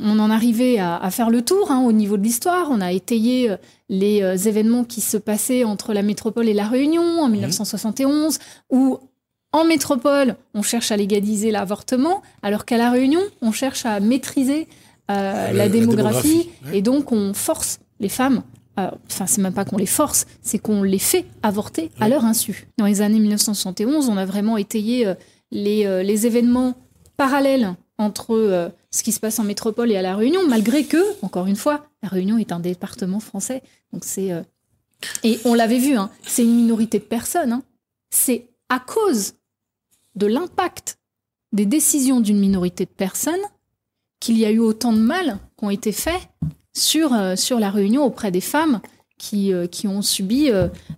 on 0.00 0.18
en 0.18 0.30
arrivait 0.30 0.78
à, 0.78 1.10
faire 1.10 1.30
le 1.30 1.42
tour 1.42 1.70
hein, 1.70 1.82
au 1.82 1.92
niveau 1.92 2.16
de 2.16 2.22
l'histoire. 2.22 2.68
On 2.70 2.80
a 2.80 2.92
étayé 2.92 3.50
euh, 3.50 3.56
les 3.88 4.22
euh, 4.22 4.36
événements 4.36 4.84
qui 4.84 5.00
se 5.00 5.16
passaient 5.16 5.64
entre 5.64 5.92
la 5.92 6.02
métropole 6.02 6.48
et 6.48 6.54
la 6.54 6.66
Réunion 6.66 7.20
en 7.20 7.28
1971, 7.28 8.38
mhm. 8.38 8.78
où 8.78 8.98
en 9.52 9.64
métropole, 9.64 10.36
on 10.54 10.62
cherche 10.62 10.92
à 10.92 10.96
légaliser 10.96 11.50
l'avortement, 11.50 12.22
alors 12.42 12.64
qu'à 12.64 12.76
la 12.76 12.90
Réunion, 12.90 13.20
on 13.40 13.52
cherche 13.52 13.86
à 13.86 14.00
maîtriser 14.00 14.68
euh, 15.10 15.52
la, 15.52 15.68
démographie, 15.68 16.50
et 16.72 16.82
donc 16.82 17.12
on 17.12 17.32
force 17.32 17.78
les 18.00 18.08
femmes. 18.08 18.42
Enfin, 18.76 19.26
c'est 19.26 19.40
même 19.40 19.54
pas 19.54 19.64
qu'on 19.64 19.78
les 19.78 19.86
force, 19.86 20.26
c'est 20.42 20.58
qu'on 20.58 20.82
les 20.82 20.98
fait 20.98 21.24
avorter 21.42 21.90
à 21.98 22.10
leur 22.10 22.26
insu. 22.26 22.66
Dans 22.76 22.84
les 22.84 23.00
années 23.00 23.20
1971, 23.20 24.10
on 24.10 24.18
a 24.18 24.26
vraiment 24.26 24.58
étayé 24.58 25.10
les, 25.50 26.04
les 26.04 26.26
événements 26.26 26.74
parallèles 27.16 27.74
entre 27.96 28.70
ce 28.96 29.02
qui 29.02 29.12
se 29.12 29.20
passe 29.20 29.38
en 29.38 29.44
métropole 29.44 29.92
et 29.92 29.96
à 29.96 30.02
La 30.02 30.16
Réunion, 30.16 30.46
malgré 30.48 30.84
que, 30.84 31.22
encore 31.22 31.46
une 31.46 31.56
fois, 31.56 31.86
La 32.02 32.08
Réunion 32.08 32.38
est 32.38 32.50
un 32.50 32.60
département 32.60 33.20
français. 33.20 33.62
Donc 33.92 34.04
c'est 34.04 34.32
euh, 34.32 34.42
et 35.22 35.38
on 35.44 35.52
l'avait 35.52 35.78
vu, 35.78 35.96
hein, 35.96 36.10
c'est 36.22 36.42
une 36.42 36.56
minorité 36.56 36.98
de 36.98 37.04
personnes. 37.04 37.52
Hein. 37.52 37.62
C'est 38.08 38.48
à 38.70 38.78
cause 38.78 39.34
de 40.14 40.26
l'impact 40.26 40.98
des 41.52 41.66
décisions 41.66 42.20
d'une 42.20 42.38
minorité 42.38 42.86
de 42.86 42.90
personnes 42.90 43.34
qu'il 44.18 44.38
y 44.38 44.46
a 44.46 44.50
eu 44.50 44.58
autant 44.58 44.94
de 44.94 44.98
mal 44.98 45.38
qui 45.58 45.64
ont 45.64 45.70
été 45.70 45.92
faits 45.92 46.28
euh, 46.94 47.36
sur 47.36 47.60
la 47.60 47.70
Réunion 47.70 48.02
auprès 48.02 48.30
des 48.30 48.40
femmes 48.40 48.80
qui, 49.18 49.52
euh, 49.52 49.66
qui 49.66 49.88
ont 49.88 50.02
subi 50.02 50.50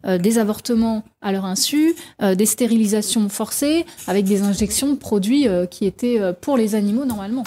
des 0.04 0.38
avortements 0.38 1.04
à 1.20 1.32
leur 1.32 1.44
insu, 1.44 1.94
des 2.20 2.46
stérilisations 2.46 3.28
forcées 3.28 3.84
avec 4.06 4.24
des 4.24 4.42
injections 4.42 4.92
de 4.92 4.98
produits 4.98 5.46
qui 5.70 5.86
étaient 5.86 6.20
pour 6.40 6.56
les 6.56 6.74
animaux 6.74 7.04
normalement. 7.04 7.44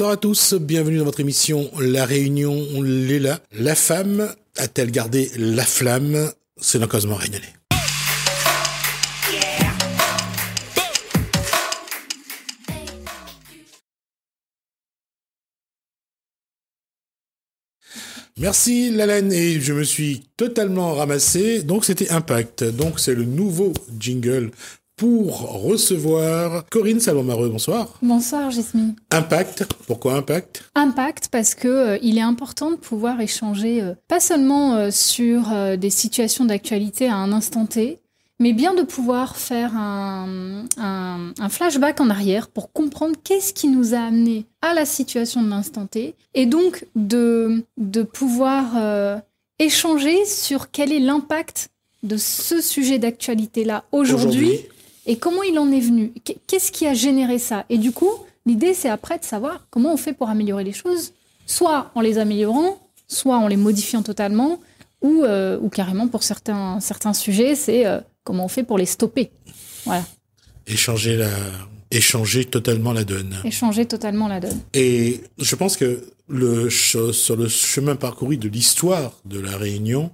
Bonsoir 0.00 0.14
à 0.14 0.16
tous, 0.16 0.54
bienvenue 0.54 0.96
dans 0.96 1.04
votre 1.04 1.20
émission 1.20 1.70
La 1.78 2.06
Réunion 2.06 2.80
Léla. 2.80 3.38
La 3.52 3.74
femme 3.74 4.34
a-t-elle 4.56 4.90
gardé 4.90 5.30
la 5.36 5.62
flamme? 5.62 6.32
C'est 6.56 6.78
dans 6.78 6.86
Cosmo 6.86 7.16
Réunionnais. 7.16 7.52
Merci 18.38 18.90
Lalaine 18.90 19.30
et 19.34 19.60
je 19.60 19.74
me 19.74 19.84
suis 19.84 20.22
totalement 20.38 20.94
ramassé. 20.94 21.62
Donc 21.62 21.84
c'était 21.84 22.08
Impact. 22.08 22.64
Donc 22.64 22.98
c'est 22.98 23.14
le 23.14 23.24
nouveau 23.24 23.74
jingle 23.98 24.50
pour 25.00 25.62
recevoir 25.62 26.66
Corinne 26.68 27.00
Salomare. 27.00 27.48
Bonsoir. 27.48 27.88
Bonsoir, 28.02 28.50
Jasmine. 28.50 28.94
Impact. 29.10 29.64
Pourquoi 29.86 30.16
Impact? 30.16 30.62
Impact 30.74 31.28
parce 31.32 31.54
que 31.54 31.68
euh, 31.68 31.98
il 32.02 32.18
est 32.18 32.22
important 32.22 32.70
de 32.70 32.76
pouvoir 32.76 33.18
échanger 33.22 33.80
euh, 33.80 33.94
pas 34.08 34.20
seulement 34.20 34.74
euh, 34.74 34.90
sur 34.90 35.44
des 35.78 35.88
situations 35.88 36.44
d'actualité 36.44 37.08
à 37.08 37.16
un 37.16 37.32
instant 37.32 37.64
T, 37.64 37.98
mais 38.40 38.52
bien 38.52 38.74
de 38.74 38.82
pouvoir 38.82 39.36
faire 39.36 39.74
un, 39.74 40.66
un, 40.76 41.48
flashback 41.48 41.98
en 42.02 42.10
arrière 42.10 42.48
pour 42.48 42.70
comprendre 42.70 43.16
qu'est-ce 43.24 43.54
qui 43.54 43.68
nous 43.68 43.94
a 43.94 44.00
amené 44.00 44.44
à 44.60 44.74
la 44.74 44.84
situation 44.84 45.42
de 45.42 45.48
l'instant 45.48 45.86
T, 45.86 46.14
et 46.34 46.44
donc 46.44 46.84
de, 46.94 47.64
de 47.78 48.02
pouvoir 48.02 49.22
échanger 49.58 50.26
sur 50.26 50.70
quel 50.70 50.92
est 50.92 51.00
l'impact 51.00 51.70
de 52.02 52.18
ce 52.18 52.60
sujet 52.60 52.98
d'actualité-là 52.98 53.84
aujourd'hui 53.92 54.60
et 55.06 55.16
comment 55.18 55.42
il 55.42 55.58
en 55.58 55.70
est 55.72 55.80
venu? 55.80 56.12
Qu'est-ce 56.46 56.72
qui 56.72 56.86
a 56.86 56.94
généré 56.94 57.38
ça? 57.38 57.64
Et 57.68 57.78
du 57.78 57.92
coup, 57.92 58.10
l'idée, 58.46 58.74
c'est 58.74 58.88
après 58.88 59.18
de 59.18 59.24
savoir 59.24 59.66
comment 59.70 59.92
on 59.92 59.96
fait 59.96 60.12
pour 60.12 60.28
améliorer 60.28 60.64
les 60.64 60.72
choses, 60.72 61.12
soit 61.46 61.90
en 61.94 62.00
les 62.00 62.18
améliorant, 62.18 62.78
soit 63.08 63.36
en 63.36 63.48
les 63.48 63.56
modifiant 63.56 64.02
totalement, 64.02 64.60
ou, 65.02 65.24
euh, 65.24 65.58
ou 65.60 65.68
carrément 65.68 66.08
pour 66.08 66.22
certains, 66.22 66.78
certains 66.80 67.14
sujets, 67.14 67.54
c'est 67.54 67.86
euh, 67.86 68.00
comment 68.24 68.44
on 68.44 68.48
fait 68.48 68.62
pour 68.62 68.78
les 68.78 68.86
stopper. 68.86 69.30
Voilà. 69.84 70.04
Échanger 70.66 71.16
la, 71.16 71.30
échanger 71.90 72.44
totalement 72.44 72.92
la 72.92 73.04
donne. 73.04 73.36
Échanger 73.44 73.86
totalement 73.86 74.28
la 74.28 74.40
donne. 74.40 74.60
Et 74.74 75.22
je 75.38 75.56
pense 75.56 75.76
que 75.76 76.04
le, 76.28 76.70
sur 76.70 77.36
le 77.36 77.48
chemin 77.48 77.96
parcouru 77.96 78.36
de 78.36 78.48
l'histoire 78.48 79.12
de 79.24 79.40
la 79.40 79.56
Réunion, 79.56 80.10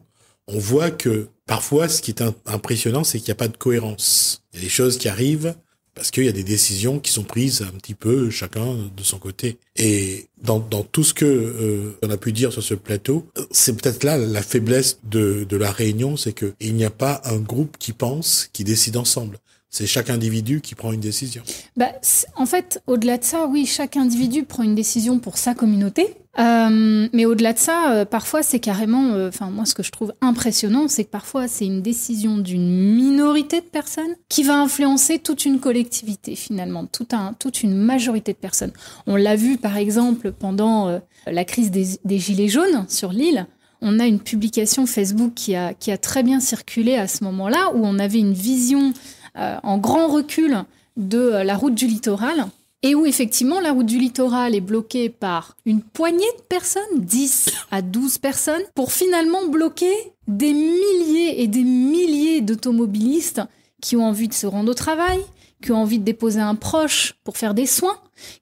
on 0.48 0.58
voit 0.58 0.90
que 0.90 1.28
parfois, 1.46 1.88
ce 1.88 2.02
qui 2.02 2.10
est 2.10 2.22
impressionnant, 2.46 3.04
c'est 3.04 3.18
qu'il 3.18 3.28
n'y 3.28 3.32
a 3.32 3.36
pas 3.36 3.48
de 3.48 3.56
cohérence. 3.56 4.42
Il 4.52 4.60
y 4.60 4.62
a 4.62 4.64
des 4.64 4.70
choses 4.70 4.98
qui 4.98 5.08
arrivent 5.08 5.54
parce 5.94 6.10
qu'il 6.10 6.24
y 6.24 6.28
a 6.28 6.32
des 6.32 6.44
décisions 6.44 7.00
qui 7.00 7.10
sont 7.10 7.24
prises 7.24 7.62
un 7.62 7.78
petit 7.78 7.94
peu 7.94 8.28
chacun 8.28 8.76
de 8.94 9.02
son 9.02 9.18
côté. 9.18 9.58
Et 9.76 10.26
dans, 10.42 10.60
tout 10.60 11.02
ce 11.02 11.14
que 11.14 11.24
euh, 11.24 11.98
on 12.02 12.10
a 12.10 12.18
pu 12.18 12.32
dire 12.32 12.52
sur 12.52 12.62
ce 12.62 12.74
plateau, 12.74 13.26
c'est 13.50 13.80
peut-être 13.80 14.04
là 14.04 14.18
la 14.18 14.42
faiblesse 14.42 15.00
de, 15.04 15.44
de 15.44 15.56
la 15.56 15.72
réunion, 15.72 16.18
c'est 16.18 16.34
que 16.34 16.52
il 16.60 16.74
n'y 16.74 16.84
a 16.84 16.90
pas 16.90 17.22
un 17.24 17.38
groupe 17.38 17.78
qui 17.78 17.92
pense, 17.92 18.50
qui 18.52 18.62
décide 18.62 18.98
ensemble. 18.98 19.38
C'est 19.70 19.86
chaque 19.86 20.10
individu 20.10 20.60
qui 20.60 20.74
prend 20.74 20.92
une 20.92 21.00
décision. 21.00 21.42
Bah, 21.76 21.92
en 22.36 22.46
fait, 22.46 22.82
au-delà 22.86 23.18
de 23.18 23.24
ça, 23.24 23.46
oui, 23.46 23.66
chaque 23.66 23.96
individu 23.96 24.44
prend 24.44 24.62
une 24.62 24.74
décision 24.74 25.18
pour 25.18 25.36
sa 25.36 25.54
communauté. 25.54 26.16
Euh, 26.38 27.08
mais 27.12 27.24
au-delà 27.24 27.52
de 27.52 27.58
ça, 27.58 27.92
euh, 27.92 28.04
parfois 28.04 28.42
c'est 28.42 28.60
carrément, 28.60 29.12
euh, 29.12 29.28
enfin 29.28 29.48
moi 29.50 29.64
ce 29.64 29.74
que 29.74 29.82
je 29.82 29.90
trouve 29.90 30.12
impressionnant, 30.20 30.86
c'est 30.86 31.04
que 31.04 31.10
parfois 31.10 31.48
c'est 31.48 31.64
une 31.64 31.80
décision 31.80 32.36
d'une 32.36 32.94
minorité 32.94 33.60
de 33.60 33.66
personnes 33.66 34.14
qui 34.28 34.42
va 34.42 34.60
influencer 34.60 35.18
toute 35.18 35.46
une 35.46 35.60
collectivité 35.60 36.36
finalement, 36.36 36.86
un, 37.12 37.32
toute 37.32 37.62
une 37.62 37.74
majorité 37.74 38.32
de 38.34 38.38
personnes. 38.38 38.72
On 39.06 39.16
l'a 39.16 39.34
vu 39.34 39.56
par 39.56 39.78
exemple 39.78 40.32
pendant 40.32 41.00
la 41.26 41.44
crise 41.44 41.70
des, 41.70 42.18
gilets 42.18 42.48
jaunes 42.48 42.84
sur 42.88 43.12
l'île. 43.12 43.46
On 43.80 43.98
a 43.98 44.06
une 44.06 44.20
publication 44.20 44.86
Facebook 44.86 45.32
qui 45.34 45.54
a 45.54 45.98
très 46.00 46.22
bien 46.22 46.40
circulé 46.40 46.96
à 46.96 47.08
ce 47.08 47.24
moment-là, 47.24 47.72
où 47.74 47.86
on 47.86 47.98
avait 47.98 48.18
une 48.18 48.32
vision 48.34 48.92
en 49.36 49.78
grand 49.78 50.08
recul 50.08 50.64
de 50.96 51.42
la 51.42 51.56
route 51.56 51.74
du 51.74 51.86
littoral 51.86 52.46
et 52.82 52.94
où 52.94 53.06
effectivement 53.06 53.60
la 53.60 53.72
route 53.72 53.86
du 53.86 53.98
littoral 53.98 54.54
est 54.54 54.60
bloquée 54.60 55.08
par 55.08 55.56
une 55.64 55.82
poignée 55.82 56.18
de 56.38 56.42
personnes, 56.48 56.82
10 57.00 57.48
à 57.70 57.82
12 57.82 58.18
personnes, 58.18 58.62
pour 58.74 58.92
finalement 58.92 59.46
bloquer 59.46 59.92
des 60.28 60.52
milliers 60.52 61.42
et 61.42 61.48
des 61.48 61.64
milliers 61.64 62.40
d'automobilistes 62.40 63.42
qui 63.80 63.96
ont 63.96 64.04
envie 64.04 64.28
de 64.28 64.34
se 64.34 64.46
rendre 64.46 64.70
au 64.70 64.74
travail, 64.74 65.18
qui 65.62 65.72
ont 65.72 65.82
envie 65.82 65.98
de 65.98 66.04
déposer 66.04 66.40
un 66.40 66.54
proche 66.54 67.14
pour 67.24 67.36
faire 67.36 67.54
des 67.54 67.66
soins, 67.66 67.96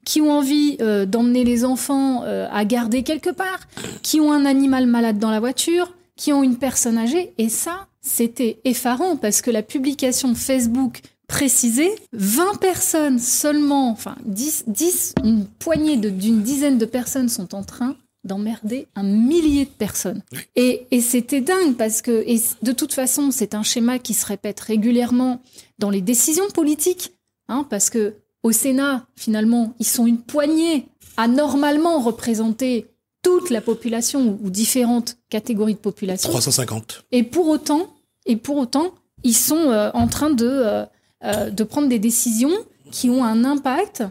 qui 0.05 0.21
ont 0.21 0.31
envie 0.31 0.77
euh, 0.81 1.05
d'emmener 1.05 1.43
les 1.43 1.65
enfants 1.65 2.23
euh, 2.23 2.47
à 2.51 2.65
garder 2.65 3.03
quelque 3.03 3.29
part, 3.29 3.59
qui 4.03 4.19
ont 4.19 4.31
un 4.31 4.45
animal 4.45 4.85
malade 4.85 5.17
dans 5.17 5.31
la 5.31 5.39
voiture, 5.39 5.93
qui 6.15 6.33
ont 6.33 6.43
une 6.43 6.57
personne 6.57 6.97
âgée. 6.97 7.33
Et 7.37 7.49
ça, 7.49 7.87
c'était 8.05 8.59
effarant 8.63 9.17
parce 9.17 9.41
que 9.41 9.49
la 9.49 9.63
publication 9.63 10.35
Facebook 10.35 11.01
préciser, 11.27 11.89
20 12.13 12.59
personnes 12.59 13.17
seulement, 13.17 13.89
enfin 13.89 14.15
10, 14.25 14.65
10 14.67 15.15
une 15.23 15.45
poignée 15.45 15.97
d'une 15.97 16.43
dizaine 16.43 16.77
de 16.77 16.85
personnes 16.85 17.29
sont 17.29 17.55
en 17.55 17.63
train 17.63 17.95
d'emmerder 18.23 18.87
un 18.95 19.03
millier 19.03 19.65
de 19.65 19.71
personnes. 19.71 20.21
Et, 20.55 20.85
et 20.91 21.01
c'était 21.01 21.41
dingue 21.41 21.75
parce 21.77 22.03
que, 22.03 22.23
et 22.27 22.41
de 22.61 22.71
toute 22.71 22.93
façon, 22.93 23.31
c'est 23.31 23.55
un 23.55 23.63
schéma 23.63 23.97
qui 23.97 24.13
se 24.13 24.25
répète 24.25 24.59
régulièrement 24.59 25.41
dans 25.79 25.89
les 25.89 26.01
décisions 26.01 26.49
politiques, 26.49 27.13
hein, 27.47 27.65
parce 27.69 27.89
que 27.89 28.15
au 28.43 28.51
Sénat, 28.51 29.07
finalement, 29.15 29.73
ils 29.79 29.87
sont 29.87 30.05
une 30.05 30.19
poignée 30.19 30.87
à 31.17 31.27
normalement 31.27 31.99
représenter 31.99 32.85
toute 33.23 33.49
la 33.49 33.59
population 33.59 34.37
ou, 34.39 34.51
différentes 34.51 35.17
catégories 35.29 35.73
de 35.73 35.79
population. 35.79 36.29
350. 36.29 37.05
Et 37.11 37.23
pour 37.23 37.47
autant, 37.47 37.94
et 38.25 38.35
pour 38.35 38.57
autant, 38.57 38.93
ils 39.23 39.35
sont 39.35 39.69
euh, 39.69 39.89
en 39.93 40.07
train 40.07 40.29
de 40.29 40.47
euh, 40.47 40.85
euh, 41.23 41.49
de 41.49 41.63
prendre 41.63 41.89
des 41.89 41.99
décisions 41.99 42.53
qui 42.91 43.09
ont 43.09 43.23
un 43.23 43.43
impact 43.43 44.03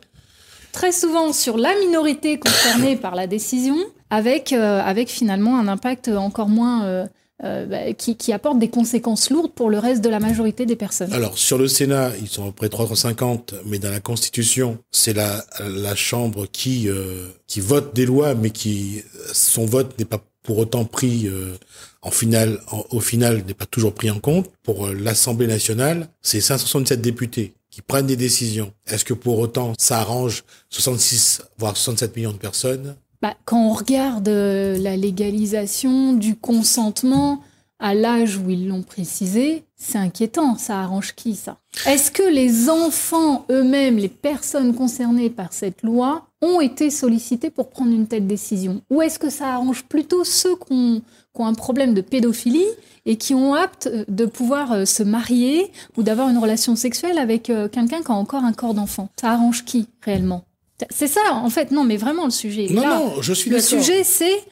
très 0.72 0.92
souvent 0.92 1.32
sur 1.32 1.56
la 1.56 1.72
minorité 1.78 2.38
concernée 2.38 2.96
par 2.96 3.14
la 3.14 3.28
décision, 3.28 3.76
avec, 4.10 4.52
avec 4.52 5.08
finalement 5.08 5.58
un 5.58 5.68
impact 5.68 6.08
encore 6.08 6.48
moins... 6.48 7.06
Bah, 7.42 7.92
qui, 7.92 8.16
qui, 8.16 8.32
apporte 8.32 8.58
des 8.58 8.70
conséquences 8.70 9.28
lourdes 9.28 9.52
pour 9.52 9.68
le 9.68 9.78
reste 9.78 10.02
de 10.02 10.08
la 10.08 10.18
majorité 10.18 10.64
des 10.64 10.76
personnes. 10.76 11.12
Alors 11.12 11.36
sur 11.36 11.58
le 11.58 11.68
Sénat, 11.68 12.12
ils 12.18 12.28
sont 12.28 12.44
à 12.44 12.46
peu 12.46 12.52
près 12.52 12.68
350, 12.70 13.54
mais 13.66 13.78
dans 13.78 13.90
la 13.90 14.00
Constitution, 14.00 14.78
c'est 14.90 15.12
la, 15.12 15.44
la 15.60 15.94
Chambre 15.94 16.46
qui 16.50 16.88
qui 17.46 17.60
vote 17.60 17.94
des 17.94 18.06
lois, 18.06 18.34
mais 18.34 18.48
qui 18.48 19.02
son 19.34 19.66
vote 19.66 19.98
n'est 19.98 20.06
pas 20.06 20.20
pour 20.42 20.56
autant 20.56 20.86
pris 20.86 21.28
en 22.04 22.10
final, 22.10 22.60
au 22.90 23.00
final, 23.00 23.42
n'est 23.46 23.54
pas 23.54 23.66
toujours 23.66 23.94
pris 23.94 24.10
en 24.10 24.20
compte. 24.20 24.50
Pour 24.62 24.86
euh, 24.86 24.94
l'Assemblée 24.94 25.46
nationale, 25.46 26.08
c'est 26.20 26.40
567 26.40 27.00
députés 27.00 27.54
qui 27.70 27.82
prennent 27.82 28.06
des 28.06 28.16
décisions. 28.16 28.72
Est-ce 28.86 29.04
que 29.04 29.14
pour 29.14 29.38
autant, 29.38 29.72
ça 29.78 29.98
arrange 29.98 30.44
66, 30.68 31.42
voire 31.58 31.76
67 31.76 32.14
millions 32.14 32.32
de 32.32 32.36
personnes? 32.36 32.94
Bah, 33.22 33.34
Quand 33.46 33.70
on 33.70 33.72
regarde 33.72 34.28
euh, 34.28 34.78
la 34.78 34.96
légalisation 34.96 36.12
du 36.12 36.36
consentement 36.36 37.42
à 37.80 37.94
l'âge 37.94 38.36
où 38.36 38.50
ils 38.50 38.68
l'ont 38.68 38.82
précisé, 38.82 39.64
c'est 39.76 39.98
inquiétant. 39.98 40.56
Ça 40.56 40.80
arrange 40.80 41.14
qui, 41.14 41.34
ça? 41.34 41.56
Est-ce 41.86 42.10
que 42.10 42.22
les 42.22 42.68
enfants 42.68 43.46
eux-mêmes, 43.50 43.96
les 43.96 44.08
personnes 44.08 44.74
concernées 44.74 45.30
par 45.30 45.52
cette 45.52 45.82
loi, 45.82 46.26
ont 46.44 46.60
été 46.60 46.90
sollicités 46.90 47.50
pour 47.50 47.70
prendre 47.70 47.92
une 47.92 48.06
telle 48.06 48.26
décision 48.26 48.82
Ou 48.90 49.02
est-ce 49.02 49.18
que 49.18 49.30
ça 49.30 49.54
arrange 49.54 49.84
plutôt 49.84 50.24
ceux 50.24 50.56
qui 50.56 50.72
ont, 50.72 51.02
un 51.38 51.54
problème 51.54 51.94
de 51.94 52.00
pédophilie 52.00 52.66
et 53.06 53.16
qui 53.16 53.34
ont 53.34 53.56
hâte 53.56 53.88
de 54.08 54.26
pouvoir 54.26 54.72
euh, 54.72 54.84
se 54.84 55.02
marier 55.02 55.70
ou 55.96 56.02
d'avoir 56.02 56.28
une 56.28 56.38
relation 56.38 56.76
sexuelle 56.76 57.18
avec 57.18 57.50
euh, 57.50 57.68
quelqu'un 57.68 58.02
qui 58.02 58.12
a 58.12 58.14
encore 58.14 58.44
un 58.44 58.52
corps 58.52 58.74
d'enfant? 58.74 59.08
Ça 59.20 59.32
arrange 59.32 59.64
qui 59.64 59.88
réellement? 60.02 60.44
C'est 60.90 61.08
ça, 61.08 61.20
en 61.32 61.50
fait. 61.50 61.70
Non, 61.70 61.84
mais 61.84 61.96
vraiment, 61.96 62.24
le 62.24 62.30
sujet. 62.30 62.66
Non, 62.70 62.86
non, 62.86 63.22
je 63.22 63.32
suis 63.32 63.50
Le 63.50 63.60
sujet, 63.60 64.04
c'est 64.04 64.44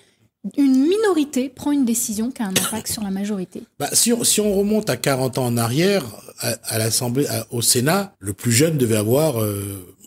une 0.57 0.87
minorité 0.89 1.49
prend 1.49 1.71
une 1.71 1.85
décision 1.85 2.31
qui 2.31 2.43
a 2.43 2.47
un 2.47 2.51
impact 2.51 2.89
sur 2.89 3.03
la 3.03 3.11
majorité. 3.11 3.63
Bah, 3.79 3.89
si, 3.93 4.13
on, 4.13 4.25
si 4.25 4.41
on 4.41 4.53
remonte 4.53 4.91
à 4.91 4.97
40 4.97 5.39
ans 5.39 5.47
en 5.47 5.57
arrière, 5.57 6.05
à, 6.41 6.79
l'Assemblée, 6.79 7.27
au 7.51 7.63
Sénat, 7.63 8.15
le 8.19 8.33
plus 8.33 8.53
jeune 8.53 8.77
devait 8.77 8.97
avoir 8.97 9.37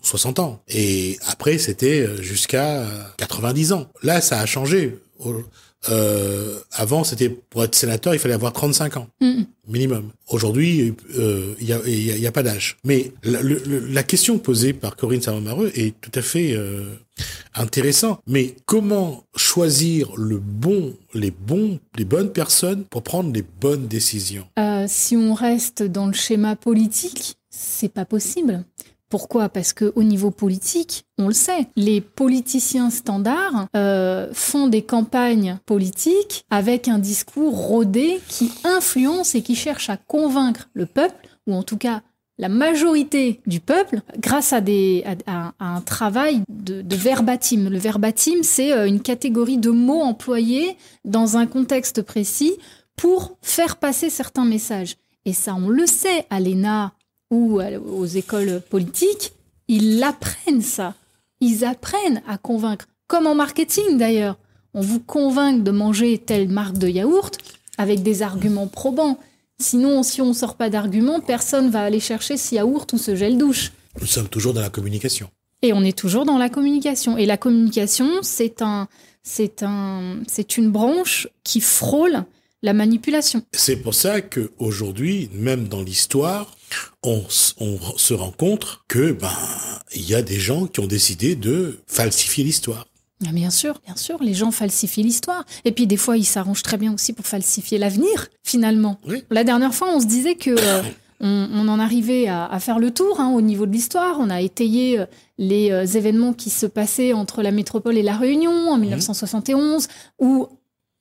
60 0.06 0.40
euh, 0.40 0.42
ans. 0.42 0.62
Et 0.68 1.18
après, 1.28 1.58
c'était 1.58 2.02
euh, 2.02 2.22
jusqu'à 2.22 2.86
90 3.18 3.74
ans. 3.74 3.88
Là, 4.04 4.22
ça 4.22 4.40
a 4.40 4.46
changé. 4.46 4.98
Euh, 5.90 6.60
avant, 6.72 7.04
c'était 7.04 7.30
pour 7.30 7.64
être 7.64 7.76
sénateur, 7.76 8.14
il 8.14 8.20
fallait 8.20 8.34
avoir 8.34 8.54
35 8.54 8.98
ans 8.98 9.08
minimum. 9.68 10.12
Aujourd'hui, 10.30 10.96
euh, 11.18 11.54
il 11.60 11.66
n'y 11.66 11.74
a, 11.74 12.18
y 12.18 12.28
a, 12.28 12.32
pas 12.32 12.44
d'âge. 12.44 12.78
Mais 12.84 13.12
la, 13.24 13.40
la, 13.42 14.04
question 14.04 14.38
posée 14.38 14.74
par 14.74 14.96
Corinne 14.96 15.22
Savon-Mareux 15.22 15.72
est 15.76 16.00
tout 16.02 16.12
à 16.16 16.22
fait 16.22 16.54
euh, 16.54 16.96
intéressant. 17.56 18.20
Mais 18.28 18.56
comment 18.66 19.24
choisir 19.36 20.16
le 20.18 20.38
bon, 20.38 20.96
les 21.14 21.32
bons, 21.32 21.80
les 21.98 22.06
bonnes 22.06 22.32
personnes 22.32 22.84
pour 22.86 23.04
prendre 23.04 23.32
les 23.34 23.44
bonnes 23.44 23.88
décisions? 23.88 24.48
Euh, 24.60 24.86
Si 24.88 25.16
on 25.16 25.34
reste 25.34 25.84
dans 25.84 26.08
le 26.08 26.14
schéma 26.14 26.56
politique, 26.56 27.38
c'est 27.50 27.94
pas 27.94 28.06
possible. 28.06 28.64
Pourquoi? 29.16 29.48
Parce 29.48 29.72
que 29.72 29.94
au 29.96 30.04
niveau 30.04 30.30
politique, 30.30 31.06
on 31.18 31.30
le 31.30 31.34
sait, 31.34 31.68
les 31.78 32.02
politiciens 32.02 32.90
standards 32.90 33.68
euh, 33.74 34.28
font 34.34 34.68
des 34.68 34.82
campagnes 34.82 35.58
politiques 35.66 36.44
avec 36.50 36.90
un 36.90 37.00
discours 37.00 37.56
rodé 37.56 38.20
qui 38.28 38.52
influence 38.66 39.34
et 39.34 39.42
qui 39.42 39.56
cherche 39.56 39.90
à 39.90 39.96
convaincre 39.96 40.68
le 40.74 40.86
peuple, 40.86 41.30
ou 41.48 41.54
en 41.54 41.64
tout 41.64 41.78
cas 41.78 42.02
la 42.38 42.50
majorité 42.50 43.40
du 43.48 43.62
peuple, 43.62 44.02
grâce 44.20 44.52
à, 44.52 44.60
un 45.62 45.80
travail 45.80 46.42
de, 46.50 46.82
de, 46.82 46.96
verbatim. 46.98 47.70
Le 47.70 47.78
verbatim, 47.78 48.44
c'est 48.44 48.74
euh, 48.74 48.86
une 48.86 49.00
catégorie 49.00 49.60
de 49.60 49.70
mots 49.70 50.02
employés 50.02 50.76
dans 51.06 51.38
un 51.38 51.46
contexte 51.46 52.02
précis 52.02 52.58
pour 52.98 53.38
faire 53.42 53.78
passer 53.78 54.10
certains 54.10 54.44
messages. 54.44 54.98
Et 55.24 55.32
ça, 55.32 55.56
on 55.56 55.70
le 55.70 55.86
sait, 55.86 56.28
à 56.30 56.42
l'ENA, 56.42 56.92
ou 57.32 57.60
aux 57.62 58.06
écoles 58.06 58.62
politiques, 58.70 59.34
ils 59.68 60.04
apprennent 60.04 60.62
ça. 60.62 60.94
Ils 61.42 61.66
apprennent 61.66 62.22
à 62.28 62.38
convaincre. 62.38 62.88
Comme 63.08 63.28
en 63.28 63.36
marketing 63.36 63.98
d'ailleurs. 63.98 64.38
On 64.74 64.82
vous 64.82 65.00
convainc 65.00 65.64
de 65.64 65.72
manger 65.72 66.18
telle 66.18 66.50
marque 66.50 66.78
de 66.78 66.90
yaourt 66.90 67.38
avec 67.78 68.04
des 68.04 68.22
arguments 68.22 68.68
probants. 68.68 69.18
Sinon, 69.58 70.04
si 70.04 70.22
on 70.22 70.28
ne 70.28 70.34
sort 70.34 70.56
pas 70.56 70.70
d'arguments, 70.70 71.22
personne 71.22 71.70
va 71.70 71.84
aller 71.84 72.02
chercher 72.02 72.36
ce 72.36 72.56
yaourt 72.56 72.92
ou 72.92 72.98
ce 72.98 73.16
gel 73.16 73.38
douche. 73.38 73.72
Nous 74.02 74.08
sommes 74.08 74.28
toujours 74.28 74.54
dans 74.54 74.62
la 74.62 74.70
communication. 74.70 75.30
Et 75.62 75.72
on 75.72 75.82
est 75.82 75.98
toujours 75.98 76.26
dans 76.26 76.38
la 76.38 76.50
communication. 76.50 77.18
Et 77.18 77.26
la 77.26 77.38
communication, 77.38 78.10
c'est 78.22 78.62
un, 78.62 78.90
c'est 79.24 79.64
un, 79.64 80.20
c'est 80.28 80.58
une 80.58 80.72
branche 80.72 81.30
qui 81.44 81.62
frôle 81.62 82.26
la 82.62 82.74
manipulation. 82.74 83.44
C'est 83.54 83.78
pour 83.78 83.94
ça 83.94 84.20
que 84.20 84.52
aujourd'hui, 84.60 85.30
même 85.34 85.70
dans 85.70 85.82
l'histoire, 85.82 86.58
on, 87.04 87.24
se 87.30 88.14
rend 88.14 88.32
compte 88.32 88.80
que 88.88 89.12
ben 89.12 89.30
il 89.94 90.08
y 90.10 90.16
a 90.16 90.22
des 90.22 90.40
gens 90.40 90.66
qui 90.66 90.80
ont 90.80 90.88
décidé 90.88 91.36
de 91.36 91.80
falsifier 91.88 92.44
l'histoire. 92.44 92.88
Ah, 93.26 93.32
bien 93.32 93.50
sûr, 93.50 93.80
bien 93.86 93.96
sûr, 93.96 94.22
les 94.22 94.34
gens 94.34 94.52
falsifient 94.52 95.04
l'histoire. 95.04 95.46
Et 95.64 95.72
puis 95.72 95.88
des 95.88 95.98
fois, 95.98 96.18
ils 96.18 96.26
s'arrangent 96.26 96.64
très 96.64 96.78
bien 96.78 96.94
aussi 96.94 97.14
pour 97.14 97.26
falsifier 97.26 97.78
l'avenir, 97.78 98.28
finalement. 98.44 99.00
La 99.30 99.44
dernière 99.44 99.74
fois, 99.74 99.90
on 99.96 100.02
se 100.02 100.06
disait 100.06 100.36
que 100.36 100.52
euh, 100.52 100.82
on, 101.22 101.68
en 101.68 101.80
arrivait 101.80 102.28
à, 102.28 102.60
faire 102.60 102.78
le 102.78 102.92
tour 102.92 103.22
hein, 103.22 103.32
au 103.32 103.42
niveau 103.42 103.66
de 103.66 103.72
l'histoire. 103.72 104.18
On 104.20 104.30
a 104.30 104.42
étayé 104.42 105.00
euh, 105.00 105.06
les 105.38 105.72
euh, 105.72 105.86
événements 105.86 106.34
qui 106.34 106.50
se 106.50 106.66
passaient 106.66 107.14
entre 107.14 107.42
la 107.42 107.52
métropole 107.52 107.98
et 107.98 108.04
la 108.04 108.18
Réunion 108.18 108.70
en 108.70 108.78
1971, 108.78 109.88
où 110.20 110.48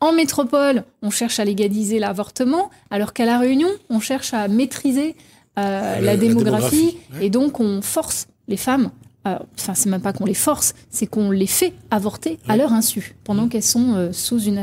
en 0.01 0.13
métropole, 0.13 0.85
on 1.03 1.11
cherche 1.11 1.41
à 1.41 1.45
légaliser 1.45 1.99
l'avortement, 1.99 2.71
alors 2.91 3.13
qu'à 3.13 3.25
la 3.25 3.39
Réunion, 3.39 3.71
on 3.91 4.01
cherche 4.01 4.35
à 4.35 4.49
maîtriser 4.49 5.17
euh, 5.59 6.01
la, 6.01 6.17
démographie, 6.17 6.99
et 7.21 7.31
donc 7.31 7.61
on 7.61 7.81
force 7.81 8.27
les 8.49 8.57
femmes. 8.57 8.91
Euh, 9.27 9.39
enfin, 9.59 9.73
c'est 9.73 9.89
même 9.89 10.03
pas 10.03 10.13
qu'on 10.13 10.27
les 10.27 10.35
force, 10.35 10.75
c'est 10.91 11.07
qu'on 11.07 11.31
les 11.31 11.47
fait 11.47 11.73
avorter 11.91 12.39
à 12.47 12.57
leur 12.59 12.73
insu, 12.75 13.15
pendant 13.25 13.49
qu'elles 13.49 13.63
sont 13.63 13.95
euh, 13.95 14.13
sous 14.13 14.39
une, 14.41 14.59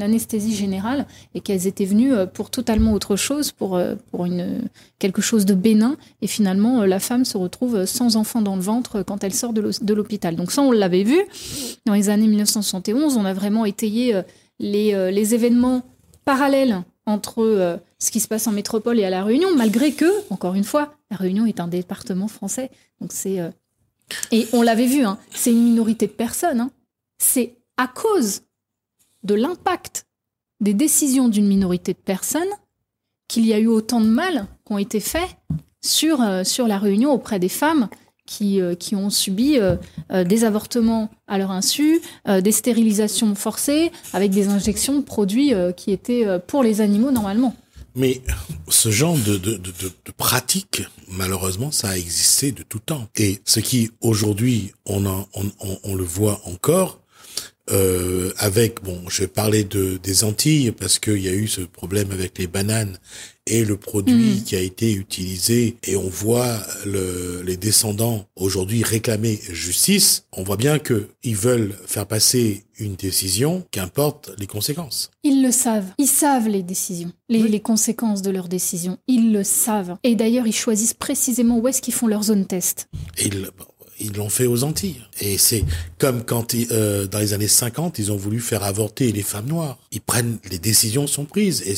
anesthésie 0.00 0.54
générale 0.54 1.06
et 1.34 1.40
qu'elles 1.40 1.66
étaient 1.66 1.84
venues 1.84 2.12
pour 2.32 2.50
totalement 2.50 2.92
autre 2.92 3.16
chose, 3.16 3.52
pour, 3.52 3.78
pour 4.10 4.24
une, 4.24 4.62
quelque 4.98 5.20
chose 5.20 5.44
de 5.44 5.54
bénin. 5.54 5.96
Et 6.22 6.26
finalement, 6.26 6.84
la 6.84 7.00
femme 7.00 7.24
se 7.24 7.36
retrouve 7.36 7.84
sans 7.84 8.16
enfant 8.16 8.40
dans 8.40 8.56
le 8.56 8.62
ventre 8.62 9.02
quand 9.02 9.24
elle 9.24 9.34
sort 9.34 9.52
de 9.52 9.94
l'hôpital. 9.94 10.36
Donc 10.36 10.52
ça, 10.52 10.62
on 10.62 10.72
l'avait 10.72 11.02
vu. 11.02 11.18
Dans 11.84 11.94
les 11.94 12.08
années 12.08 12.28
1971, 12.28 13.16
on 13.16 13.24
a 13.26 13.34
vraiment 13.34 13.66
étayé 13.66 14.22
les, 14.58 15.10
les 15.12 15.34
événements 15.34 15.82
parallèles 16.24 16.82
entre 17.08 17.42
euh, 17.42 17.78
ce 17.98 18.10
qui 18.10 18.20
se 18.20 18.28
passe 18.28 18.46
en 18.46 18.52
métropole 18.52 18.98
et 19.00 19.04
à 19.04 19.10
La 19.10 19.24
Réunion, 19.24 19.48
malgré 19.56 19.92
que, 19.92 20.30
encore 20.30 20.54
une 20.54 20.64
fois, 20.64 20.92
La 21.10 21.16
Réunion 21.16 21.46
est 21.46 21.58
un 21.58 21.66
département 21.66 22.28
français. 22.28 22.70
Donc 23.00 23.12
c'est 23.12 23.40
euh, 23.40 23.50
Et 24.30 24.46
on 24.52 24.60
l'avait 24.60 24.86
vu, 24.86 25.04
hein, 25.04 25.18
c'est 25.34 25.50
une 25.50 25.64
minorité 25.64 26.06
de 26.06 26.12
personnes. 26.12 26.60
Hein. 26.60 26.70
C'est 27.16 27.56
à 27.78 27.86
cause 27.86 28.42
de 29.22 29.34
l'impact 29.34 30.04
des 30.60 30.74
décisions 30.74 31.28
d'une 31.28 31.48
minorité 31.48 31.94
de 31.94 31.98
personnes 31.98 32.42
qu'il 33.26 33.46
y 33.46 33.54
a 33.54 33.58
eu 33.58 33.68
autant 33.68 34.00
de 34.00 34.06
mal 34.06 34.46
qui 34.66 34.72
ont 34.74 34.78
été 34.78 35.00
faits 35.00 35.30
sur, 35.82 36.20
euh, 36.20 36.44
sur 36.44 36.68
La 36.68 36.78
Réunion 36.78 37.10
auprès 37.10 37.38
des 37.38 37.48
femmes 37.48 37.88
qui, 38.28 38.60
qui, 38.78 38.94
ont 38.94 39.10
subi 39.10 39.58
des 40.10 40.44
avortements 40.44 41.10
à 41.26 41.38
leur 41.38 41.50
insu, 41.50 42.00
des 42.26 42.52
stérilisations 42.52 43.34
forcées 43.34 43.90
avec 44.12 44.30
des 44.30 44.48
injections 44.48 44.96
de 44.98 45.02
produits 45.02 45.52
qui 45.76 45.90
étaient 45.90 46.26
pour 46.46 46.62
les 46.62 46.80
animaux 46.80 47.10
normalement. 47.10 47.54
Mais 47.98 48.22
ce 48.68 48.90
genre 48.90 49.16
de, 49.16 49.50
pratique, 50.16 50.82
malheureusement, 51.08 51.72
ça 51.72 51.90
a 51.90 51.96
existé 51.96 52.52
de 52.52 52.62
tout 52.62 52.78
temps. 52.78 53.08
Et 53.16 53.40
ce 53.44 53.58
qui, 53.58 53.90
aujourd'hui, 54.00 54.72
on, 54.86 55.00
le 55.00 56.04
voit 56.04 56.40
encore, 56.44 57.00
euh, 57.70 58.32
avec, 58.38 58.82
bon, 58.82 59.02
je 59.08 59.22
vais 59.22 59.28
parler 59.28 59.64
de, 59.64 59.98
des 60.02 60.24
Antilles 60.24 60.72
parce 60.72 60.98
qu'il 60.98 61.18
y 61.18 61.28
a 61.28 61.32
eu 61.32 61.48
ce 61.48 61.60
problème 61.60 62.10
avec 62.12 62.38
les 62.38 62.46
bananes 62.46 62.98
et 63.46 63.64
le 63.64 63.76
produit 63.76 64.40
mm. 64.40 64.44
qui 64.44 64.56
a 64.56 64.60
été 64.60 64.92
utilisé 64.92 65.76
et 65.84 65.96
on 65.96 66.08
voit 66.08 66.58
le, 66.84 67.42
les 67.42 67.56
descendants 67.56 68.26
aujourd'hui 68.36 68.82
réclamer 68.82 69.40
justice, 69.50 70.24
on 70.32 70.42
voit 70.42 70.56
bien 70.56 70.78
que 70.78 71.08
ils 71.22 71.36
veulent 71.36 71.74
faire 71.86 72.06
passer 72.06 72.64
une 72.78 72.94
décision, 72.94 73.66
qu'importe 73.70 74.30
les 74.38 74.46
conséquences. 74.46 75.10
Ils 75.24 75.42
le 75.42 75.50
savent. 75.50 75.92
Ils 75.98 76.06
savent 76.06 76.48
les 76.48 76.62
décisions, 76.62 77.12
les, 77.28 77.42
les 77.42 77.60
conséquences 77.60 78.22
de 78.22 78.30
leurs 78.30 78.48
décisions. 78.48 78.98
Ils 79.08 79.32
le 79.32 79.42
savent. 79.44 79.96
Et 80.04 80.14
d'ailleurs, 80.14 80.46
ils 80.46 80.54
choisissent 80.54 80.94
précisément 80.94 81.58
où 81.58 81.66
est-ce 81.68 81.82
qu'ils 81.82 81.94
font 81.94 82.06
leur 82.06 82.22
zone 82.22 82.46
test. 82.46 82.88
Et 83.18 83.26
ils 83.26 83.50
l'ont 84.16 84.28
fait 84.28 84.46
aux 84.46 84.64
Antilles. 84.64 85.00
Et 85.20 85.38
c'est 85.38 85.64
comme 85.98 86.24
quand, 86.24 86.54
euh, 86.54 87.06
dans 87.06 87.18
les 87.18 87.32
années 87.32 87.48
50, 87.48 87.98
ils 87.98 88.12
ont 88.12 88.16
voulu 88.16 88.40
faire 88.40 88.62
avorter 88.62 89.12
les 89.12 89.22
femmes 89.22 89.46
noires. 89.46 89.78
Ils 89.92 90.00
prennent, 90.00 90.38
les 90.50 90.58
décisions 90.58 91.06
sont 91.06 91.24
prises 91.24 91.62
et, 91.62 91.74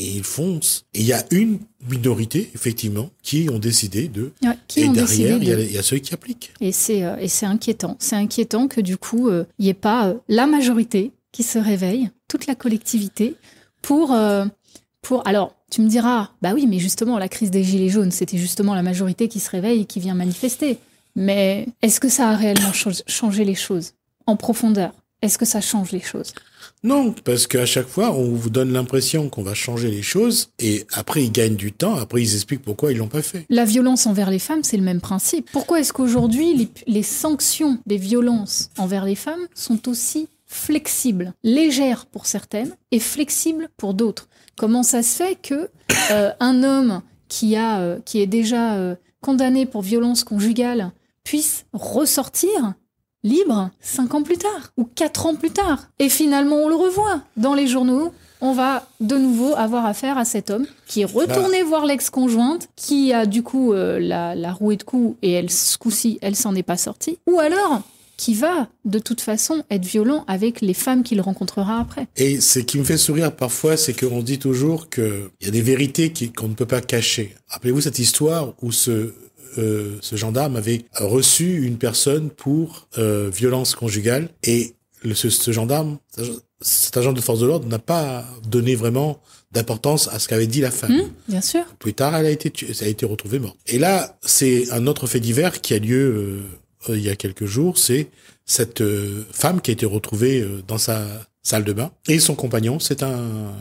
et 0.00 0.16
ils 0.16 0.24
foncent. 0.24 0.84
Et 0.94 1.00
il 1.00 1.06
y 1.06 1.12
a 1.12 1.24
une 1.30 1.58
minorité, 1.90 2.50
effectivement, 2.54 3.10
qui 3.22 3.48
ont 3.50 3.58
décidé 3.58 4.08
de... 4.08 4.32
qui 4.68 4.80
et 4.80 4.88
derrière, 4.88 5.38
il 5.38 5.72
y, 5.72 5.78
a 5.78 5.82
ceux 5.82 5.98
qui 5.98 6.14
appliquent. 6.14 6.52
Et 6.60 6.72
c'est 6.72 7.04
euh, 7.04 7.16
inquiétant. 7.42 7.96
C'est 7.98 8.16
inquiétant 8.16 8.68
que 8.68 8.80
du 8.80 8.96
coup, 8.96 9.28
euh, 9.28 9.44
il 9.58 9.64
n'y 9.64 9.70
ait 9.70 9.74
pas 9.74 10.14
la 10.28 10.46
majorité 10.46 11.12
qui 11.32 11.42
se 11.42 11.58
réveille, 11.58 12.10
toute 12.28 12.46
la 12.46 12.54
collectivité, 12.54 13.34
pour... 13.82 14.16
pour 15.02 15.26
alors, 15.26 15.56
tu 15.70 15.80
me 15.80 15.88
diras, 15.88 16.30
bah 16.42 16.52
oui, 16.54 16.66
mais 16.66 16.78
justement, 16.78 17.18
la 17.18 17.28
crise 17.28 17.50
des 17.50 17.64
Gilets 17.64 17.88
jaunes, 17.88 18.10
c'était 18.10 18.38
justement 18.38 18.74
la 18.74 18.82
majorité 18.82 19.28
qui 19.28 19.40
se 19.40 19.50
réveille 19.50 19.82
et 19.82 19.84
qui 19.84 20.00
vient 20.00 20.14
manifester. 20.14 20.78
Mais 21.16 21.66
est-ce 21.82 21.98
que 21.98 22.08
ça 22.08 22.28
a 22.28 22.36
réellement 22.36 22.72
changé 23.06 23.44
les 23.44 23.54
choses? 23.54 23.94
En 24.26 24.36
profondeur 24.36 24.92
est-ce 25.22 25.38
que 25.38 25.44
ça 25.44 25.60
change 25.60 25.92
les 25.92 26.00
choses? 26.00 26.32
Non, 26.84 27.14
parce 27.24 27.46
qu'à 27.46 27.64
chaque 27.64 27.88
fois, 27.88 28.12
on 28.12 28.34
vous 28.34 28.50
donne 28.50 28.72
l'impression 28.72 29.28
qu'on 29.30 29.42
va 29.42 29.54
changer 29.54 29.90
les 29.90 30.02
choses, 30.02 30.50
et 30.58 30.86
après, 30.92 31.24
ils 31.24 31.32
gagnent 31.32 31.56
du 31.56 31.72
temps, 31.72 31.94
après, 31.96 32.22
ils 32.22 32.34
expliquent 32.34 32.62
pourquoi 32.62 32.92
ils 32.92 32.98
l'ont 32.98 33.08
pas 33.08 33.22
fait. 33.22 33.46
La 33.48 33.64
violence 33.64 34.06
envers 34.06 34.30
les 34.30 34.38
femmes, 34.38 34.62
c'est 34.62 34.76
le 34.76 34.82
même 34.82 35.00
principe. 35.00 35.50
Pourquoi 35.52 35.80
est-ce 35.80 35.92
qu'aujourd'hui, 35.92 36.54
les, 36.54 36.68
les 36.86 37.02
sanctions 37.02 37.78
des 37.86 37.96
violences 37.96 38.70
envers 38.76 39.04
les 39.04 39.14
femmes 39.14 39.46
sont 39.54 39.88
aussi 39.88 40.28
flexibles, 40.46 41.32
légères 41.42 42.06
pour 42.06 42.26
certaines 42.26 42.76
et 42.92 43.00
flexibles 43.00 43.68
pour 43.78 43.94
d'autres? 43.94 44.28
Comment 44.56 44.82
ça 44.82 45.02
se 45.02 45.16
fait 45.16 45.38
que 45.40 45.70
euh, 46.10 46.30
un 46.40 46.62
homme 46.62 47.02
qui 47.28 47.56
a, 47.56 47.80
euh, 47.80 47.98
qui 48.04 48.20
est 48.20 48.26
déjà 48.26 48.76
euh, 48.76 48.96
condamné 49.22 49.66
pour 49.66 49.82
violence 49.82 50.24
conjugale 50.24 50.92
puisse 51.26 51.66
ressortir 51.72 52.74
libre 53.24 53.70
cinq 53.80 54.14
ans 54.14 54.22
plus 54.22 54.38
tard 54.38 54.70
ou 54.76 54.84
quatre 54.84 55.26
ans 55.26 55.34
plus 55.34 55.50
tard. 55.50 55.88
Et 55.98 56.08
finalement, 56.08 56.56
on 56.56 56.68
le 56.68 56.76
revoit 56.76 57.20
dans 57.36 57.52
les 57.52 57.66
journaux. 57.66 58.12
On 58.40 58.52
va 58.52 58.86
de 59.00 59.16
nouveau 59.16 59.54
avoir 59.56 59.86
affaire 59.86 60.18
à 60.18 60.24
cet 60.24 60.50
homme 60.50 60.66
qui 60.86 61.00
est 61.00 61.06
retourné 61.06 61.62
voir 61.62 61.84
l'ex-conjointe, 61.84 62.68
qui 62.76 63.12
a 63.12 63.26
du 63.26 63.42
coup 63.42 63.72
euh, 63.72 63.98
la, 63.98 64.34
la 64.34 64.52
rouée 64.52 64.76
de 64.76 64.84
coups 64.84 65.16
et 65.22 65.32
elle, 65.32 65.50
ce 65.50 65.76
coup-ci, 65.78 66.18
elle 66.22 66.36
s'en 66.36 66.54
est 66.54 66.62
pas 66.62 66.76
sortie. 66.76 67.18
Ou 67.26 67.40
alors 67.40 67.82
qui 68.16 68.32
va 68.32 68.68
de 68.86 68.98
toute 68.98 69.20
façon 69.20 69.62
être 69.68 69.84
violent 69.84 70.24
avec 70.26 70.62
les 70.62 70.72
femmes 70.72 71.02
qu'il 71.02 71.20
rencontrera 71.20 71.80
après. 71.80 72.06
Et 72.16 72.40
ce 72.40 72.60
qui 72.60 72.78
me 72.78 72.84
fait 72.84 72.96
sourire 72.96 73.34
parfois, 73.34 73.76
c'est 73.76 73.92
qu'on 73.92 74.22
dit 74.22 74.38
toujours 74.38 74.88
qu'il 74.88 75.28
y 75.42 75.48
a 75.48 75.50
des 75.50 75.60
vérités 75.60 76.12
qu'on 76.34 76.48
ne 76.48 76.54
peut 76.54 76.66
pas 76.66 76.80
cacher. 76.80 77.34
Rappelez-vous 77.48 77.82
cette 77.82 77.98
histoire 77.98 78.54
où 78.62 78.72
ce, 78.72 79.12
euh, 79.58 79.96
ce 80.00 80.16
gendarme 80.16 80.56
avait 80.56 80.84
reçu 80.94 81.64
une 81.64 81.78
personne 81.78 82.30
pour 82.30 82.88
euh, 82.98 83.30
violence 83.32 83.74
conjugale 83.74 84.28
et 84.42 84.74
le, 85.02 85.14
ce, 85.14 85.30
ce 85.30 85.50
gendarme, 85.52 85.98
cet 86.60 86.96
agent 86.96 87.12
de 87.12 87.20
force 87.20 87.40
de 87.40 87.46
l'ordre 87.46 87.68
n'a 87.68 87.78
pas 87.78 88.24
donné 88.48 88.74
vraiment 88.74 89.20
d'importance 89.52 90.08
à 90.08 90.18
ce 90.18 90.28
qu'avait 90.28 90.46
dit 90.46 90.60
la 90.60 90.70
femme. 90.70 90.92
Hum, 90.92 91.10
bien 91.28 91.40
sûr. 91.40 91.64
Plus 91.78 91.94
tard, 91.94 92.14
elle 92.16 92.26
a 92.26 92.30
été 92.30 92.50
tuée, 92.50 92.72
elle 92.80 92.86
a 92.86 92.90
été 92.90 93.06
retrouvée 93.06 93.38
morte. 93.38 93.56
Et 93.66 93.78
là, 93.78 94.18
c'est 94.22 94.70
un 94.72 94.86
autre 94.86 95.06
fait 95.06 95.20
divers 95.20 95.60
qui 95.60 95.74
a 95.74 95.78
lieu 95.78 96.42
euh, 96.88 96.96
il 96.96 97.02
y 97.02 97.10
a 97.10 97.16
quelques 97.16 97.46
jours. 97.46 97.78
C'est 97.78 98.08
cette 98.44 98.82
femme 99.32 99.60
qui 99.60 99.70
a 99.70 99.74
été 99.74 99.86
retrouvée 99.86 100.46
dans 100.68 100.78
sa 100.78 101.04
salle 101.42 101.64
de 101.64 101.72
bain 101.72 101.90
et 102.08 102.20
son 102.20 102.34
compagnon, 102.34 102.78
c'est 102.78 103.02
un 103.02 103.52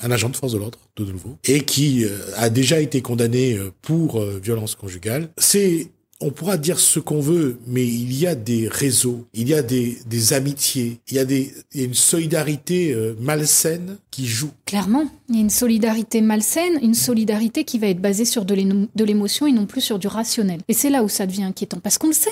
un 0.00 0.10
agent 0.10 0.28
de 0.28 0.36
force 0.36 0.52
de 0.52 0.58
l'ordre, 0.58 0.78
de 0.96 1.04
nouveau, 1.04 1.36
et 1.44 1.60
qui 1.60 2.04
euh, 2.04 2.18
a 2.36 2.50
déjà 2.50 2.80
été 2.80 3.02
condamné 3.02 3.54
euh, 3.54 3.70
pour 3.82 4.20
euh, 4.20 4.40
violence 4.42 4.74
conjugale. 4.74 5.30
C'est 5.36 5.90
on 6.20 6.30
pourra 6.30 6.58
dire 6.58 6.78
ce 6.78 7.00
qu'on 7.00 7.20
veut, 7.20 7.58
mais 7.66 7.86
il 7.86 8.12
y 8.12 8.26
a 8.26 8.34
des 8.34 8.68
réseaux, 8.68 9.26
il 9.32 9.48
y 9.48 9.54
a 9.54 9.62
des, 9.62 9.98
des 10.06 10.32
amitiés, 10.34 11.00
il 11.08 11.16
y 11.16 11.18
a, 11.18 11.24
des, 11.24 11.52
y 11.74 11.80
a 11.80 11.84
une 11.84 11.94
solidarité 11.94 12.92
euh, 12.92 13.14
malsaine 13.18 13.96
qui 14.10 14.26
joue. 14.26 14.50
Clairement, 14.66 15.10
il 15.28 15.36
y 15.36 15.38
a 15.38 15.40
une 15.40 15.50
solidarité 15.50 16.20
malsaine, 16.20 16.78
une 16.82 16.94
solidarité 16.94 17.64
qui 17.64 17.78
va 17.78 17.86
être 17.86 18.00
basée 18.00 18.26
sur 18.26 18.44
de 18.44 19.04
l'émotion 19.04 19.46
et 19.46 19.52
non 19.52 19.64
plus 19.64 19.80
sur 19.80 19.98
du 19.98 20.08
rationnel. 20.08 20.60
Et 20.68 20.74
c'est 20.74 20.90
là 20.90 21.02
où 21.02 21.08
ça 21.08 21.26
devient 21.26 21.44
inquiétant. 21.44 21.80
Parce 21.82 21.96
qu'on 21.96 22.08
le 22.08 22.12
sait, 22.12 22.30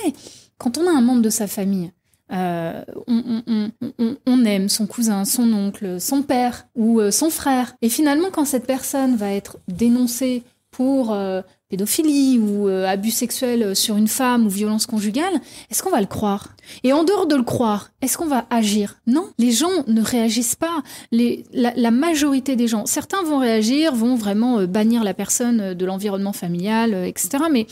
quand 0.59 0.77
on 0.77 0.87
a 0.87 0.91
un 0.91 1.01
membre 1.01 1.23
de 1.23 1.31
sa 1.31 1.47
famille, 1.47 1.91
euh, 2.33 2.83
on, 3.07 3.43
on- 3.47 3.71
on- 3.99 4.17
on- 4.27 4.45
aime 4.45 4.69
son 4.69 4.87
cousin, 4.87 5.25
son 5.25 5.53
oncle, 5.53 6.01
son 6.01 6.23
père 6.23 6.67
ou 6.77 7.01
euh, 7.01 7.11
son 7.11 7.31
frère. 7.31 7.75
Et 7.83 7.89
finalement, 7.89 8.29
quand 8.31 8.45
cette 8.45 8.67
personne 8.67 9.17
va 9.17 9.33
être 9.33 9.59
dénoncée 9.69 10.43
pour 10.71 11.13
euh, 11.13 11.41
pédophilie 11.71 12.39
ou 12.39 12.69
euh, 12.69 12.87
abus 12.87 13.11
sexuel 13.11 13.75
sur 13.75 13.97
une 13.97 14.07
femme 14.09 14.47
ou 14.47 14.49
violence 14.49 14.87
conjugale, 14.87 15.33
est-ce 15.71 15.83
qu'on 15.83 15.91
va 15.91 16.01
le 16.01 16.07
croire? 16.07 16.51
Et 16.85 16.93
en 16.93 17.03
dehors 17.05 17.27
de 17.27 17.35
le 17.35 17.43
croire, 17.43 17.91
est-ce 18.01 18.17
qu'on 18.17 18.27
va 18.27 18.45
agir? 18.51 18.97
Non, 19.07 19.25
les 19.39 19.51
gens 19.51 19.71
ne 19.87 20.01
réagissent 20.03 20.55
pas. 20.57 20.83
Les, 21.11 21.45
la, 21.53 21.73
la 21.75 21.91
majorité 21.91 22.55
des 22.57 22.69
gens, 22.69 22.87
certains 22.87 23.23
vont 23.23 23.39
réagir, 23.39 23.95
vont 23.95 24.15
vraiment 24.15 24.59
euh, 24.61 24.67
bannir 24.67 25.03
la 25.05 25.15
personne 25.15 25.61
euh, 25.61 25.75
de 25.75 25.85
l'environnement 25.85 26.33
familial, 26.33 26.95
etc. 26.95 27.31
Mais 27.51 27.67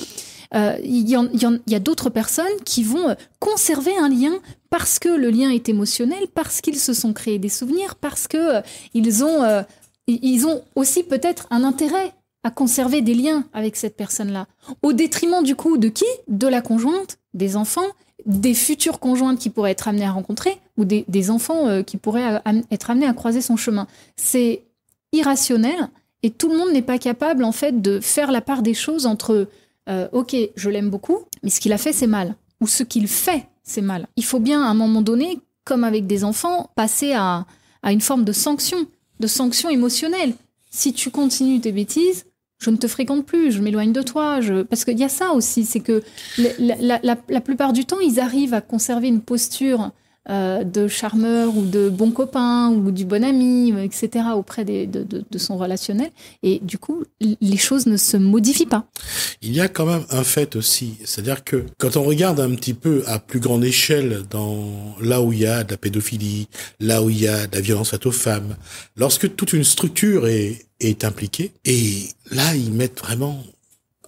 euh, 0.55 0.77
il 0.83 1.09
y, 1.09 1.75
a 1.75 1.79
d'autres 1.81 2.11
personnes 2.11 2.47
qui 2.65 2.83
vont 2.83 3.11
euh, 3.11 3.15
conserver 3.41 3.97
un 3.99 4.09
lien 4.09 4.33
parce 4.71 4.99
que 4.99 5.09
le 5.09 5.31
lien 5.31 5.51
est 5.51 5.69
émotionnel, 5.69 6.27
parce 6.35 6.61
qu'ils 6.61 6.79
se 6.79 6.93
sont 6.93 7.13
créés 7.13 7.39
des 7.39 7.49
souvenirs, 7.49 7.97
parce 7.97 8.29
que 8.29 8.57
euh, 8.57 8.61
ils 8.95 9.25
ont, 9.25 9.65
ils- 10.07 10.47
ont 10.47 10.63
aussi 10.75 11.03
peut-être 11.03 11.47
un 11.51 11.65
intérêt 11.65 12.13
à 12.45 12.51
conserver 12.51 13.01
des 13.03 13.15
liens 13.15 13.45
avec 13.53 13.77
cette 13.77 13.97
personne-là. 13.97 14.47
Au 14.83 14.93
détriment 14.93 15.43
du 15.43 15.57
coup 15.57 15.79
de 15.79 15.89
qui? 15.89 16.05
De 16.29 16.47
la 16.47 16.61
conjointe, 16.61 17.19
des 17.35 17.57
enfants, 17.57 17.87
des 18.25 18.55
futures 18.55 19.01
conjointes 19.01 19.39
qui 19.39 19.51
pourraient 19.51 19.73
être 19.73 19.89
amenées 19.89 20.05
à 20.05 20.13
rencontrer, 20.13 20.59
ou 20.77 20.85
des, 20.85 21.05
des 21.09 21.31
enfants 21.31 21.83
qui 21.83 21.97
pourraient 21.97 22.41
être 22.71 22.91
amenés 22.91 23.07
à 23.07 23.15
croiser 23.15 23.41
son 23.41 23.57
chemin. 23.57 23.87
C'est 24.17 24.63
irrationnel 25.13 25.89
et 26.23 26.31
tout 26.31 26.49
le 26.49 26.57
monde 26.57 26.73
n'est 26.73 26.83
pas 26.83 26.99
capable 26.99 27.45
en 27.45 27.53
fait 27.53 27.81
de 27.81 28.01
faire 28.01 28.31
la 28.31 28.41
part 28.41 28.63
des 28.63 28.75
choses 28.75 29.07
entre 29.07 29.49
euh, 29.89 30.09
ok, 30.13 30.35
je 30.57 30.71
l'aime 30.71 30.91
beaucoup, 30.91 31.19
mais 31.43 31.51
ce 31.51 31.61
qu'il 31.61 31.73
a 31.73 31.79
fait 31.79 31.93
c'est 31.93 32.07
mal, 32.07 32.35
ou 32.61 32.67
ce 32.67 32.83
qu'il 32.83 33.09
fait 33.09 33.47
c'est 33.63 33.83
mal. 33.83 34.07
Il 34.17 34.25
faut 34.25 34.41
bien 34.41 34.63
à 34.63 34.67
un 34.69 34.75
moment 34.75 35.03
donné, 35.03 35.39
comme 35.65 35.85
avec 35.85 36.07
des 36.07 36.23
enfants, 36.25 36.71
passer 36.77 37.13
à, 37.13 37.47
à 37.83 37.93
une 37.93 38.01
forme 38.01 38.25
de 38.25 38.33
sanction, 38.33 38.87
de 39.21 39.27
sanction 39.27 39.69
émotionnelle. 39.69 40.35
Si 40.71 40.93
tu 40.93 41.11
continues 41.11 41.61
tes 41.61 41.73
bêtises, 41.73 42.27
je 42.59 42.71
ne 42.71 42.77
te 42.77 42.87
fréquente 42.87 43.27
plus, 43.27 43.51
je 43.53 43.61
m'éloigne 43.61 43.93
de 43.93 44.03
toi. 44.03 44.39
Parce 44.71 44.85
qu'il 44.85 44.99
y 44.99 45.05
a 45.05 45.09
ça 45.09 45.33
aussi, 45.33 45.65
c'est 45.65 45.81
que 45.81 46.03
la- 46.59 47.17
la 47.29 47.41
plupart 47.41 47.73
du 47.73 47.85
temps, 47.85 47.99
ils 48.01 48.21
arrivent 48.21 48.55
à 48.55 48.61
conserver 48.61 49.09
une 49.09 49.21
posture 49.21 49.91
euh, 50.29 50.65
de 50.65 50.89
charmeur 50.89 51.57
ou 51.57 51.65
de 51.65 51.89
bon 51.89 52.11
copain 52.11 52.71
ou 52.71 52.91
du 52.91 53.05
bon 53.05 53.23
ami, 53.23 53.73
etc., 53.81 54.27
auprès 54.35 54.65
de, 54.65 55.39
son 55.39 55.57
relationnel. 55.57 56.11
Et 56.43 56.59
du 56.63 56.79
coup, 56.79 57.05
les 57.21 57.57
choses 57.57 57.87
ne 57.87 57.97
se 57.97 58.17
modifient 58.17 58.67
pas. 58.67 58.87
Il 59.41 59.55
y 59.55 59.61
a 59.61 59.69
quand 59.69 59.87
même 59.87 60.05
un 60.11 60.25
fait 60.25 60.57
aussi, 60.57 60.99
c'est-à-dire 61.05 61.45
que 61.45 61.65
quand 61.79 61.97
on 61.97 62.03
regarde 62.03 62.41
un 62.41 62.55
petit 62.57 62.75
peu 62.75 63.05
à 63.07 63.21
plus 63.21 63.39
grande 63.39 63.65
échelle 63.65 64.23
dans 64.29 64.97
là 65.01 65.23
où 65.23 65.33
il 65.33 65.41
y 65.41 65.47
a 65.47 65.63
de 65.63 65.71
la 65.71 65.77
pédophilie, 65.77 66.49
là 66.81 67.03
où 67.03 67.11
il 67.11 67.21
y 67.21 67.29
a 67.29 67.47
de 67.47 67.55
la 67.55 67.61
violence 67.61 67.91
faite 67.91 68.07
aux 68.07 68.13
femmes, 68.13 68.57
lorsque 68.97 69.37
toute 69.37 69.53
une 69.53 69.65
structure 69.65 70.27
est, 70.27 70.67
est 70.81 71.05
impliquée, 71.05 71.53
et 71.65 72.09
là 72.33 72.55
ils 72.57 72.73
mettent 72.73 73.01
vraiment 73.01 73.43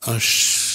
un 0.07 0.19
chape, 0.19 0.68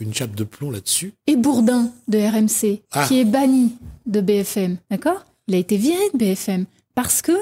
une 0.00 0.14
chape 0.14 0.34
de 0.34 0.44
plomb 0.44 0.70
là-dessus. 0.70 1.12
Et 1.26 1.36
Bourdin 1.36 1.90
de 2.08 2.18
RMC, 2.18 2.82
Ah. 2.92 3.06
qui 3.06 3.20
est 3.20 3.24
banni 3.24 3.72
de 4.06 4.20
BFM, 4.20 4.76
d'accord? 4.90 5.24
Il 5.48 5.54
a 5.54 5.58
été 5.58 5.76
viré 5.76 6.02
de 6.12 6.18
BFM 6.18 6.66
parce 6.94 7.22
que 7.22 7.32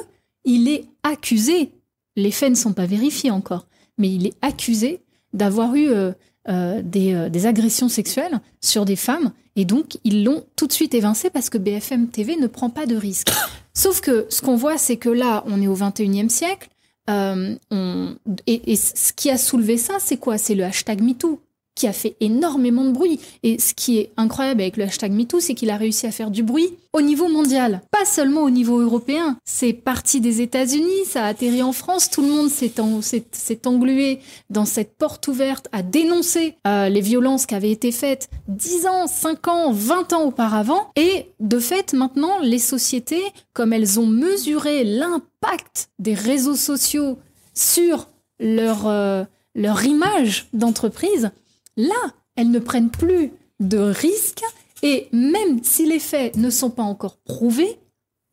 il 0.44 0.68
est 0.68 0.84
accusé. 1.02 1.70
Les 2.16 2.30
faits 2.30 2.50
ne 2.50 2.54
sont 2.54 2.72
pas 2.72 2.86
vérifiés 2.86 3.30
encore, 3.30 3.66
mais 3.98 4.12
il 4.12 4.26
est 4.26 4.34
accusé 4.42 5.00
d'avoir 5.32 5.74
eu 5.74 5.88
euh, 5.88 6.12
euh, 6.48 6.80
des, 6.82 7.12
euh, 7.14 7.28
des 7.28 7.46
agressions 7.46 7.88
sexuelles 7.88 8.40
sur 8.60 8.84
des 8.84 8.96
femmes 8.96 9.32
et 9.56 9.64
donc 9.64 9.98
ils 10.04 10.22
l'ont 10.24 10.44
tout 10.54 10.66
de 10.66 10.72
suite 10.72 10.94
évincé 10.94 11.28
parce 11.30 11.50
que 11.50 11.58
BFM 11.58 12.08
TV 12.08 12.36
ne 12.36 12.46
prend 12.46 12.70
pas 12.70 12.86
de 12.86 12.96
risque. 12.96 13.28
Sauf 13.74 14.00
que 14.00 14.26
ce 14.30 14.40
qu'on 14.40 14.56
voit, 14.56 14.78
c'est 14.78 14.96
que 14.96 15.08
là, 15.10 15.42
on 15.46 15.60
est 15.60 15.66
au 15.66 15.74
21e 15.76 16.28
siècle. 16.30 16.68
euh, 17.10 17.54
on- 17.70 18.16
et, 18.46 18.72
et 18.72 18.76
ce 18.76 19.12
qui 19.12 19.30
a 19.30 19.38
soulevé 19.38 19.76
ça, 19.78 19.94
c'est 20.00 20.16
quoi? 20.16 20.38
C'est 20.38 20.54
le 20.56 20.64
hashtag 20.64 21.02
MeToo 21.02 21.40
qui 21.76 21.86
a 21.86 21.92
fait 21.92 22.16
énormément 22.20 22.84
de 22.84 22.90
bruit. 22.90 23.20
Et 23.44 23.60
ce 23.60 23.72
qui 23.74 23.98
est 23.98 24.10
incroyable 24.16 24.62
avec 24.62 24.76
le 24.76 24.84
hashtag 24.84 25.12
MeToo, 25.12 25.38
c'est 25.38 25.54
qu'il 25.54 25.70
a 25.70 25.76
réussi 25.76 26.06
à 26.06 26.10
faire 26.10 26.30
du 26.32 26.42
bruit 26.42 26.70
au 26.92 27.02
niveau 27.02 27.28
mondial, 27.28 27.82
pas 27.92 28.04
seulement 28.06 28.42
au 28.42 28.50
niveau 28.50 28.80
européen. 28.80 29.38
C'est 29.44 29.74
parti 29.74 30.20
des 30.20 30.40
États-Unis, 30.40 31.04
ça 31.06 31.24
a 31.24 31.28
atterri 31.28 31.62
en 31.62 31.72
France, 31.72 32.10
tout 32.10 32.22
le 32.22 32.28
monde 32.28 32.48
s'est 32.48 32.80
en- 32.80 33.02
s'est- 33.02 33.26
s'est 33.32 33.66
englué 33.66 34.20
dans 34.48 34.64
cette 34.64 34.96
porte 34.96 35.28
ouverte 35.28 35.68
à 35.72 35.82
dénoncer 35.82 36.56
euh, 36.66 36.88
les 36.88 37.02
violences 37.02 37.44
qui 37.46 37.54
avaient 37.54 37.70
été 37.70 37.92
faites 37.92 38.30
10 38.48 38.86
ans, 38.86 39.06
5 39.06 39.46
ans, 39.48 39.70
20 39.72 40.14
ans 40.14 40.22
auparavant. 40.24 40.88
Et 40.96 41.26
de 41.40 41.58
fait, 41.58 41.92
maintenant, 41.92 42.38
les 42.42 42.58
sociétés, 42.58 43.22
comme 43.52 43.74
elles 43.74 44.00
ont 44.00 44.06
mesuré 44.06 44.82
l'impact 44.84 45.90
des 45.98 46.14
réseaux 46.14 46.56
sociaux 46.56 47.18
sur 47.52 48.08
leur, 48.40 48.86
euh, 48.86 49.24
leur 49.54 49.84
image 49.84 50.46
d'entreprise, 50.54 51.30
là, 51.76 52.12
elles 52.36 52.50
ne 52.50 52.58
prennent 52.58 52.90
plus 52.90 53.32
de 53.60 53.78
risques 53.78 54.42
et 54.82 55.08
même 55.12 55.62
si 55.62 55.86
les 55.86 55.98
faits 55.98 56.36
ne 56.36 56.50
sont 56.50 56.70
pas 56.70 56.82
encore 56.82 57.16
prouvés, 57.18 57.78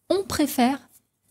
on 0.09 0.23
préfère 0.23 0.79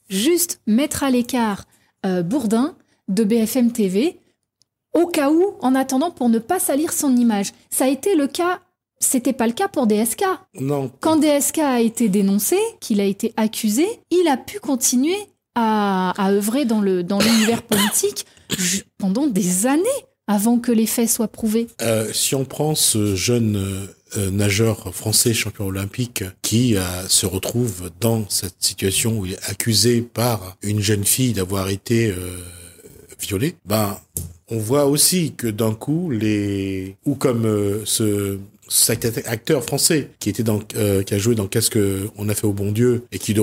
juste 0.08 0.60
mettre 0.66 1.02
à 1.02 1.10
l'écart 1.10 1.64
euh, 2.06 2.22
Bourdin 2.22 2.74
de 3.08 3.24
BFM 3.24 3.72
TV 3.72 4.18
au 4.94 5.06
cas 5.06 5.30
où, 5.30 5.54
en 5.60 5.74
attendant, 5.74 6.10
pour 6.10 6.28
ne 6.28 6.38
pas 6.38 6.58
salir 6.58 6.92
son 6.92 7.16
image. 7.16 7.52
Ça 7.70 7.84
a 7.84 7.88
été 7.88 8.14
le 8.14 8.26
cas, 8.26 8.60
c'était 9.00 9.32
pas 9.32 9.46
le 9.46 9.52
cas 9.54 9.68
pour 9.68 9.86
DSK. 9.86 10.24
Non, 10.60 10.90
Quand 11.00 11.16
DSK 11.16 11.58
a 11.58 11.80
été 11.80 12.08
dénoncé, 12.08 12.56
qu'il 12.80 13.00
a 13.00 13.04
été 13.04 13.32
accusé, 13.36 13.86
il 14.10 14.28
a 14.28 14.36
pu 14.36 14.60
continuer 14.60 15.16
à, 15.54 16.12
à 16.22 16.30
œuvrer 16.32 16.64
dans 16.64 16.80
le 16.80 17.02
dans 17.02 17.18
l'univers 17.18 17.62
politique 17.62 18.26
pendant 18.98 19.26
des 19.26 19.66
années 19.66 19.82
avant 20.32 20.58
que 20.58 20.72
les 20.72 20.86
faits 20.86 21.10
soient 21.10 21.28
prouvés. 21.28 21.66
Euh, 21.82 22.10
si 22.14 22.34
on 22.34 22.46
prend 22.46 22.74
ce 22.74 23.14
jeune 23.14 23.56
euh, 23.56 23.86
euh, 24.16 24.30
nageur 24.30 24.94
français 24.94 25.34
champion 25.34 25.66
olympique 25.66 26.24
qui 26.40 26.74
se 27.08 27.26
retrouve 27.26 27.90
dans 28.00 28.24
cette 28.28 28.56
situation 28.60 29.18
où 29.18 29.26
il 29.26 29.32
est 29.32 29.50
accusé 29.50 30.00
par 30.00 30.56
une 30.62 30.80
jeune 30.80 31.04
fille 31.04 31.34
d'avoir 31.34 31.68
été 31.68 32.14
violée. 33.20 33.54
Ben, 33.64 33.98
on 34.48 34.58
voit 34.58 34.86
aussi 34.86 35.32
que 35.36 35.46
d'un 35.46 35.72
coup 35.72 36.10
les 36.10 36.96
ou 37.06 37.14
comme 37.14 37.82
ce 37.84 38.38
cet 38.68 39.04
acteur 39.26 39.64
français 39.64 40.10
qui 40.18 40.28
était 40.28 40.42
dans 40.42 40.58
qui 40.58 41.14
a 41.14 41.18
joué 41.18 41.34
dans 41.34 41.46
Qu'est-ce 41.46 41.70
que 41.70 42.08
on 42.16 42.28
a 42.28 42.34
fait 42.34 42.46
au 42.46 42.52
bon 42.52 42.70
Dieu 42.70 43.04
et 43.12 43.18
qui 43.18 43.34
se 43.34 43.40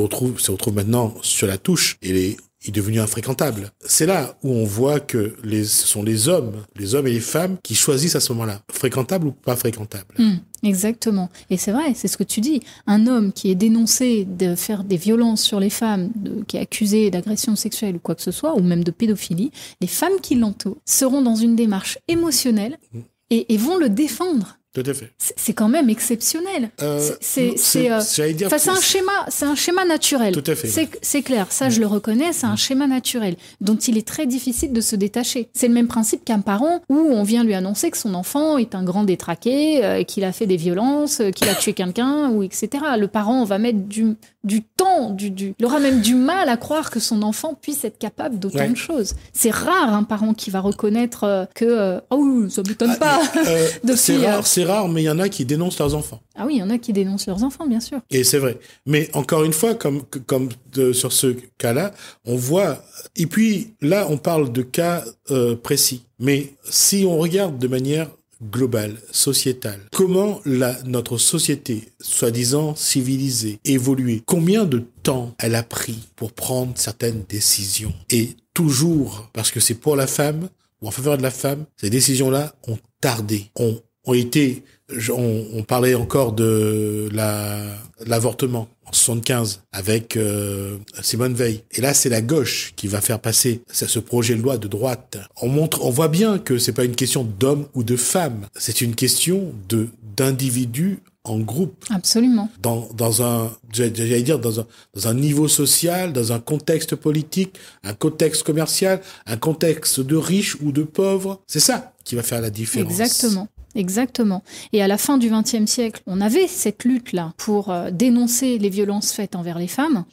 retrouve 0.52 0.76
maintenant 0.76 1.16
sur 1.22 1.48
la 1.48 1.58
touche 1.58 1.98
et 2.04 2.14
les 2.14 2.38
est 2.66 2.72
devenu 2.72 3.00
infréquentable. 3.00 3.72
C'est 3.86 4.06
là 4.06 4.38
où 4.44 4.52
on 4.52 4.66
voit 4.66 5.00
que 5.00 5.36
les, 5.44 5.64
ce 5.64 5.88
sont 5.88 6.04
les 6.04 6.28
hommes, 6.28 6.64
les 6.76 6.96
hommes 6.96 7.08
et 7.08 7.14
les 7.14 7.20
femmes 7.20 7.58
qui 7.64 7.76
choisissent 7.76 8.16
à 8.16 8.20
ce 8.20 8.34
moment-là, 8.34 8.62
fréquentable 8.72 9.28
ou 9.28 9.32
pas 9.32 9.56
fréquentable. 9.56 10.16
Hmm, 10.18 10.38
exactement. 10.64 11.30
Et 11.50 11.58
c'est 11.58 11.72
vrai, 11.72 11.94
c'est 11.96 12.08
ce 12.08 12.18
que 12.18 12.24
tu 12.24 12.42
dis. 12.42 12.62
Un 12.86 13.08
homme 13.08 13.32
qui 13.32 13.50
est 13.50 13.56
dénoncé 13.56 14.26
de 14.26 14.56
faire 14.56 14.84
des 14.84 14.98
violences 14.98 15.42
sur 15.42 15.60
les 15.60 15.70
femmes, 15.70 16.12
qui 16.48 16.58
est 16.58 16.62
accusé 16.62 17.10
d'agression 17.12 17.56
sexuelle 17.56 17.96
ou 17.96 18.00
quoi 18.00 18.16
que 18.16 18.22
ce 18.22 18.32
soit, 18.32 18.56
ou 18.56 18.62
même 18.62 18.84
de 18.84 18.92
pédophilie, 18.92 19.52
les 19.82 19.88
femmes 19.88 20.20
qui 20.22 20.36
l'entourent 20.36 20.82
seront 20.86 21.22
dans 21.22 21.36
une 21.36 21.56
démarche 21.56 21.98
émotionnelle 22.08 22.78
hmm. 22.94 23.00
et 23.32 23.58
vont 23.58 23.78
le 23.78 23.90
défendre. 23.90 24.59
Tout 24.82 24.90
à 24.90 24.94
fait. 24.94 25.12
C'est 25.18 25.54
quand 25.54 25.68
même 25.68 25.90
exceptionnel. 25.90 26.70
Euh, 26.82 27.10
c'est 27.20 27.58
c'est 27.58 27.92
euh, 27.92 27.98
un 27.98 28.82
schéma, 28.82 29.12
c'est 29.28 29.46
un 29.46 29.56
schéma 29.56 29.84
naturel. 29.84 30.34
Tout 30.34 30.50
à 30.50 30.56
fait. 30.56 30.88
C'est 31.02 31.22
clair, 31.22 31.48
ça 31.50 31.70
je 31.70 31.82
le 31.82 31.88
reconnais, 31.88 32.32
c'est 32.32 32.46
un 32.46 32.56
schéma 32.56 32.88
naturel 32.88 33.36
dont 33.60 33.76
il 33.76 33.98
est 33.98 34.08
très 34.08 34.26
difficile 34.26 34.72
de 34.72 34.82
se 34.82 34.96
détacher. 34.96 35.50
C'est 35.54 35.68
le 35.68 35.74
même 35.74 35.88
principe 35.88 36.24
qu'un 36.24 36.40
parent 36.40 36.82
où 36.88 36.96
on 36.96 37.24
vient 37.24 37.44
lui 37.44 37.56
annoncer 37.56 37.92
que 37.92 37.98
son 37.98 38.14
enfant 38.14 38.58
est 38.58 38.74
un 38.74 38.84
grand 38.84 39.04
détraqué, 39.04 39.84
euh, 39.84 40.04
qu'il 40.04 40.24
a 40.24 40.32
fait 40.32 40.46
des 40.46 40.58
violences, 40.58 41.22
qu'il 41.36 41.50
a 41.50 41.56
tué 41.56 41.74
quelqu'un 41.74 42.30
ou 42.30 42.44
etc. 42.44 42.70
Le 42.98 43.08
parent 43.08 43.44
va 43.44 43.58
mettre 43.58 43.80
du 43.80 44.16
du 44.44 44.64
temps, 44.64 45.10
du, 45.10 45.32
du, 45.32 45.54
il 45.60 45.66
aura 45.66 45.80
même 45.80 46.02
du 46.02 46.16
mal 46.16 46.48
à 46.48 46.58
croire 46.58 46.92
que 46.92 47.00
son 47.00 47.24
enfant 47.24 47.54
puisse 47.54 47.84
être 47.84 47.98
capable 47.98 48.40
d'autant 48.40 48.70
de 48.70 48.76
choses. 48.76 49.16
C'est 49.34 49.52
rare 49.52 49.94
un 49.94 50.04
parent 50.04 50.34
qui 50.34 50.50
va 50.50 50.62
reconnaître 50.62 51.48
que 51.56 52.00
oh 52.10 52.48
ça 52.50 52.62
m'étonne 52.68 52.96
ah, 53.02 53.20
pas. 53.44 53.96
c'est 53.96 54.18
rare, 54.26 54.48
c'est 54.48 54.64
rare, 54.64 54.88
mais 54.88 55.02
il 55.02 55.06
y 55.06 55.10
en 55.10 55.20
a 55.20 55.28
qui 55.28 55.46
dénoncent 55.46 55.80
leurs 55.80 55.96
enfants. 55.96 56.22
Ah 56.36 56.46
oui, 56.46 56.56
il 56.56 56.60
y 56.60 56.64
en 56.64 56.70
a 56.70 56.78
qui 56.78 56.94
dénoncent 56.94 57.28
leurs 57.28 57.44
enfants, 57.44 57.68
bien 57.68 57.82
sûr. 57.82 58.00
Et 58.10 58.24
c'est 58.24 58.38
vrai. 58.40 58.58
Mais 58.86 59.10
encore 59.14 59.44
une 59.44 59.54
fois, 59.54 59.76
comme 59.76 60.04
comme 60.26 60.50
sur 60.94 61.12
ce 61.12 61.36
cas-là, 61.58 61.92
on 62.26 62.36
voit. 62.36 62.84
Et 63.16 63.26
puis 63.26 63.74
là, 63.82 64.08
on 64.10 64.18
parle 64.18 64.52
de 64.52 64.62
cas 64.62 65.04
euh, 65.32 65.56
précis. 65.56 66.06
Mais 66.20 66.54
si 66.64 67.06
on 67.08 67.18
regarde 67.18 67.58
de 67.60 67.68
manière 67.68 68.10
globale, 68.42 68.98
sociétale. 69.12 69.82
Comment 69.92 70.42
la, 70.46 70.82
notre 70.84 71.18
société, 71.18 71.90
soi-disant 72.00 72.76
civilisée, 72.76 73.60
évolué 73.66 74.24
Combien 74.26 74.66
de 74.66 74.84
temps 75.04 75.36
elle 75.40 75.56
a 75.56 75.64
pris 75.64 76.08
pour 76.16 76.32
prendre 76.32 76.74
certaines 76.76 77.24
décisions? 77.28 77.94
Et 78.10 78.36
toujours, 78.54 79.30
parce 79.34 79.52
que 79.52 79.60
c'est 79.60 79.76
pour 79.76 79.96
la 79.96 80.08
femme, 80.08 80.50
ou 80.82 80.88
en 80.88 80.92
faveur 80.92 81.18
de 81.18 81.24
la 81.24 81.32
femme, 81.32 81.66
ces 81.78 81.90
décisions-là 81.90 82.56
ont 82.68 82.78
tardé, 83.02 83.52
ont 83.56 83.82
ont 84.10 84.14
été, 84.14 84.64
on, 85.12 85.64
parlait 85.64 85.96
encore 85.96 86.34
de 86.34 87.10
la 87.14 87.60
l'avortement 88.06 88.70
en 88.86 88.94
75 88.94 89.62
avec 89.72 90.16
euh, 90.16 90.78
Simone 91.02 91.34
Veil. 91.34 91.64
Et 91.72 91.82
là, 91.82 91.94
c'est 91.94 92.10
la 92.10 92.22
gauche 92.22 92.74
qui 92.76 92.88
va 92.88 93.02
faire 93.02 93.20
passer 93.20 93.62
ce 93.72 94.00
projet 94.00 94.36
de 94.36 94.42
loi 94.42 94.58
de 94.58 94.68
droite. 94.68 95.18
On 95.42 95.50
montre, 95.50 95.84
on 95.86 95.90
voit 95.90 96.08
bien 96.08 96.40
que 96.40 96.58
c'est 96.58 96.72
pas 96.72 96.86
une 96.86 96.96
question 96.96 97.24
d'homme 97.24 97.68
ou 97.74 97.84
de 97.84 97.96
femme, 97.96 98.48
c'est 98.56 98.82
une 98.82 98.96
question 98.96 99.54
de 99.68 99.90
d'individus 100.16 101.00
en 101.24 101.40
groupe. 101.40 101.86
Absolument. 101.90 102.50
Dans, 102.62 102.90
dans 102.94 103.24
un, 103.24 103.52
j'allais 103.72 104.22
dire, 104.22 104.40
dans 104.40 104.60
un, 104.60 104.68
dans 104.96 105.08
un 105.08 105.14
niveau 105.14 105.48
social, 105.48 106.12
dans 106.12 106.34
un 106.34 106.40
contexte 106.40 106.96
politique, 106.96 107.56
un 107.84 107.94
contexte 107.94 108.44
commercial, 108.44 109.02
un 109.26 109.38
contexte 109.38 110.02
de 110.02 110.18
riches 110.18 110.58
ou 110.62 110.72
de 110.72 110.84
pauvres. 110.84 111.42
C'est 111.48 111.60
ça 111.60 111.94
qui 112.04 112.16
va 112.16 112.24
faire 112.24 112.42
la 112.42 112.50
différence. 112.50 112.92
Exactement. 112.92 113.48
Exactement. 113.76 114.44
Et 114.74 114.82
à 114.82 114.88
la 114.88 114.98
fin 114.98 115.18
du 115.18 115.30
XXe 115.30 115.66
siècle, 115.66 116.02
on 116.08 116.22
avait 116.22 116.48
cette 116.48 116.84
lutte-là 116.84 117.34
pour 117.38 117.70
euh, 117.70 117.92
dénoncer 117.92 118.58
les 118.58 118.70
violences 118.70 119.12
faites 119.12 119.36
envers 119.36 119.60
les 119.60 119.68
femmes, 119.68 120.06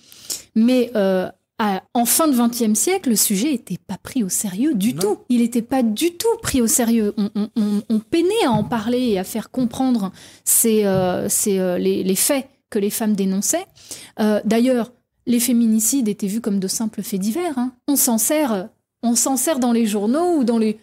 mais 0.55 0.91
euh, 0.95 1.29
en 1.95 2.05
fin 2.05 2.29
de 2.29 2.37
XXe 2.37 2.79
siècle, 2.79 3.09
le 3.11 3.17
sujet 3.17 3.53
n'était 3.53 3.79
pas 3.79 3.97
pris 3.97 4.23
au 4.23 4.29
sérieux 4.29 4.75
du 4.75 4.95
tout. 4.95 5.19
Il 5.31 5.41
n'était 5.41 5.63
pas 5.63 5.83
du 5.83 6.13
tout 6.13 6.37
pris 6.43 6.61
au 6.61 6.67
sérieux. 6.67 7.15
On, 7.17 7.99
peinait 8.11 8.45
à 8.45 8.51
en 8.51 8.63
parler 8.63 9.01
et 9.01 9.19
à 9.19 9.25
faire 9.25 9.51
comprendre 9.51 10.13
ces, 10.45 10.83
euh, 10.85 11.29
les, 11.79 12.15
faits 12.15 12.47
que 12.69 12.79
les 12.79 12.91
femmes 12.91 13.15
dénonçaient. 13.15 13.67
D'ailleurs, 14.19 14.93
les 15.25 15.41
féminicides 15.41 16.09
étaient 16.09 16.27
vus 16.27 16.43
comme 16.43 16.61
de 16.61 16.69
simples 16.69 17.03
faits 17.03 17.21
divers. 17.21 17.59
Hein. 17.59 17.73
On 17.89 17.97
s'en 17.97 18.19
sert, 18.19 18.69
on 19.03 19.17
s'en 19.17 19.39
sert 19.39 19.59
dans 19.59 19.73
les 19.73 19.87
journaux 19.87 20.37
ou 20.37 20.45
dans 20.45 20.59
les 20.59 20.79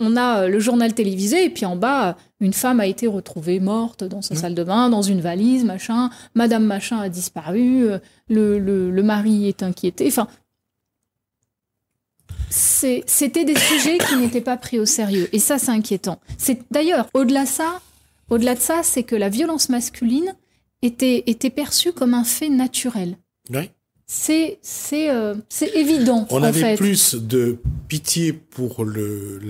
on, 0.00 0.16
a 0.16 0.42
euh, 0.42 0.48
le 0.48 0.58
journal 0.58 0.94
télévisé 0.94 1.44
et 1.44 1.50
puis 1.50 1.66
en 1.66 1.76
bas, 1.76 2.16
une 2.40 2.52
femme 2.52 2.80
a 2.80 2.86
été 2.86 3.06
retrouvée 3.06 3.60
morte 3.60 4.04
dans 4.04 4.22
sa 4.22 4.34
mmh. 4.34 4.38
salle 4.38 4.54
de 4.54 4.64
bain, 4.64 4.88
dans 4.88 5.02
une 5.02 5.20
valise, 5.20 5.64
machin. 5.64 6.10
Madame 6.34 6.64
machin 6.64 6.98
a 7.00 7.08
disparu. 7.08 7.88
Euh, 7.88 7.98
le, 8.28 9.02
mari 9.02 9.48
est 9.48 9.62
inquiété. 9.62 10.06
Enfin, 10.08 10.28
c'était 12.50 13.44
des 13.44 13.56
sujets 13.58 13.98
qui 13.98 14.16
n'étaient 14.16 14.40
pas 14.40 14.56
pris 14.56 14.78
au 14.78 14.86
sérieux. 14.86 15.28
Et 15.32 15.38
ça, 15.38 15.58
c'est 15.58 15.72
inquiétant. 15.72 16.20
C'est 16.38 16.60
d'ailleurs 16.70 17.08
au-delà 17.14 17.44
de 17.44 17.48
ça, 17.48 17.80
au-delà 18.30 18.54
de 18.54 18.60
ça, 18.60 18.82
c'est 18.82 19.02
que 19.02 19.16
la 19.16 19.28
violence 19.28 19.68
masculine 19.68 20.34
était, 20.82 21.24
était 21.26 21.50
perçue 21.50 21.92
comme 21.92 22.14
un 22.14 22.24
fait 22.24 22.48
naturel. 22.48 23.16
Oui 23.50 23.70
c'est 24.06 24.58
c'est 24.62 25.10
euh, 25.10 25.34
c'est 25.48 25.74
évident. 25.74 26.26
On 26.30 26.42
avait 26.42 26.76
plus 26.76 27.16
de 27.16 27.58
pitié 27.88 28.32
pour 28.32 28.84
le 28.84 29.40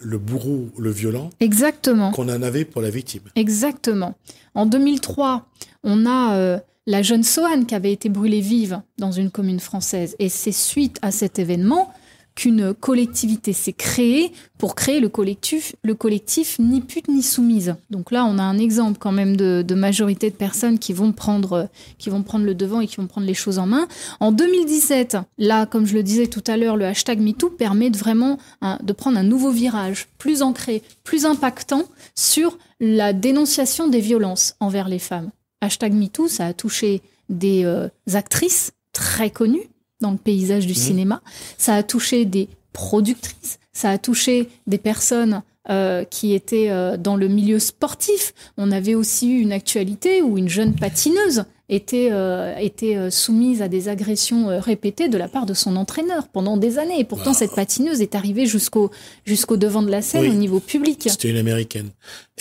le 0.00 0.18
bourreau, 0.18 0.68
le 0.78 0.90
violent. 0.90 1.30
Exactement. 1.40 2.12
Qu'on 2.12 2.28
en 2.28 2.42
avait 2.42 2.64
pour 2.64 2.82
la 2.82 2.90
victime. 2.90 3.22
Exactement. 3.34 4.14
En 4.54 4.66
2003, 4.66 5.48
on 5.82 6.06
a 6.06 6.36
euh, 6.36 6.58
la 6.86 7.02
jeune 7.02 7.24
Sohan 7.24 7.64
qui 7.64 7.74
avait 7.74 7.92
été 7.92 8.08
brûlée 8.08 8.40
vive 8.40 8.80
dans 8.98 9.10
une 9.10 9.30
commune 9.32 9.60
française, 9.60 10.14
et 10.20 10.28
c'est 10.28 10.52
suite 10.52 10.98
à 11.02 11.10
cet 11.10 11.40
événement 11.40 11.92
qu'une 12.34 12.74
collectivité 12.74 13.52
s'est 13.52 13.72
créée 13.72 14.32
pour 14.58 14.74
créer 14.74 15.00
le 15.00 15.08
collectif, 15.08 15.74
le 15.82 15.94
collectif 15.94 16.58
Ni 16.58 16.80
pute 16.80 17.08
ni 17.08 17.22
soumise. 17.22 17.76
Donc 17.90 18.10
là, 18.10 18.24
on 18.24 18.38
a 18.38 18.42
un 18.42 18.58
exemple 18.58 18.98
quand 18.98 19.12
même 19.12 19.36
de, 19.36 19.74
majorité 19.74 20.30
de 20.30 20.34
personnes 20.36 20.78
qui 20.78 20.92
vont 20.92 21.12
prendre, 21.12 21.68
qui 21.98 22.10
vont 22.10 22.22
prendre 22.22 22.44
le 22.44 22.54
devant 22.54 22.80
et 22.80 22.86
qui 22.86 22.96
vont 22.96 23.06
prendre 23.06 23.26
les 23.26 23.34
choses 23.34 23.58
en 23.58 23.66
main. 23.66 23.86
En 24.20 24.32
2017, 24.32 25.18
là, 25.38 25.66
comme 25.66 25.86
je 25.86 25.94
le 25.94 26.02
disais 26.02 26.26
tout 26.26 26.44
à 26.46 26.56
l'heure, 26.56 26.76
le 26.76 26.86
hashtag 26.86 27.20
MeToo 27.20 27.50
permet 27.50 27.90
de 27.90 27.96
vraiment 27.96 28.38
de 28.82 28.92
prendre 28.92 29.18
un 29.18 29.22
nouveau 29.22 29.50
virage, 29.50 30.08
plus 30.18 30.42
ancré, 30.42 30.82
plus 31.02 31.26
impactant 31.26 31.84
sur 32.14 32.58
la 32.80 33.12
dénonciation 33.12 33.88
des 33.88 34.00
violences 34.00 34.56
envers 34.60 34.88
les 34.88 34.98
femmes. 34.98 35.30
Hashtag 35.60 35.92
MeToo, 35.92 36.28
ça 36.28 36.46
a 36.46 36.52
touché 36.52 37.02
des 37.28 37.64
euh, 37.64 37.88
actrices 38.12 38.72
très 38.92 39.30
connues, 39.30 39.68
dans 40.00 40.10
le 40.10 40.18
paysage 40.18 40.66
du 40.66 40.72
mmh. 40.72 40.76
cinéma. 40.76 41.22
Ça 41.58 41.74
a 41.74 41.82
touché 41.82 42.24
des 42.24 42.48
productrices, 42.72 43.58
ça 43.72 43.90
a 43.90 43.98
touché 43.98 44.48
des 44.66 44.78
personnes 44.78 45.42
euh, 45.70 46.04
qui 46.04 46.34
étaient 46.34 46.68
euh, 46.68 46.98
dans 46.98 47.16
le 47.16 47.26
milieu 47.26 47.58
sportif. 47.58 48.34
On 48.58 48.70
avait 48.70 48.94
aussi 48.94 49.30
eu 49.30 49.40
une 49.40 49.52
actualité 49.52 50.20
où 50.20 50.36
une 50.36 50.50
jeune 50.50 50.74
patineuse 50.74 51.46
était, 51.70 52.10
euh, 52.12 52.54
était 52.58 53.10
soumise 53.10 53.62
à 53.62 53.68
des 53.68 53.88
agressions 53.88 54.60
répétées 54.60 55.08
de 55.08 55.16
la 55.16 55.26
part 55.26 55.46
de 55.46 55.54
son 55.54 55.76
entraîneur 55.76 56.28
pendant 56.28 56.58
des 56.58 56.78
années. 56.78 57.00
Et 57.00 57.04
pourtant, 57.04 57.32
cette 57.32 57.54
patineuse 57.54 58.02
est 58.02 58.14
arrivée 58.14 58.44
jusqu'au 58.44 58.90
jusqu'au 59.24 59.56
devant 59.56 59.82
de 59.82 59.90
la 59.90 60.02
scène 60.02 60.30
au 60.30 60.34
niveau 60.34 60.60
public. 60.60 61.06
C'était 61.08 61.30
une 61.30 61.38
américaine. 61.38 61.88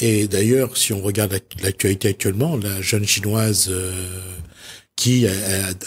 Et 0.02 0.28
d'ailleurs, 0.28 0.76
si 0.76 0.92
on 0.92 1.02
regarde 1.02 1.34
l'actualité 1.62 2.10
actuellement, 2.10 2.58
la 2.58 2.82
jeune 2.82 3.06
chinoise 3.06 3.72
qui 4.96 5.26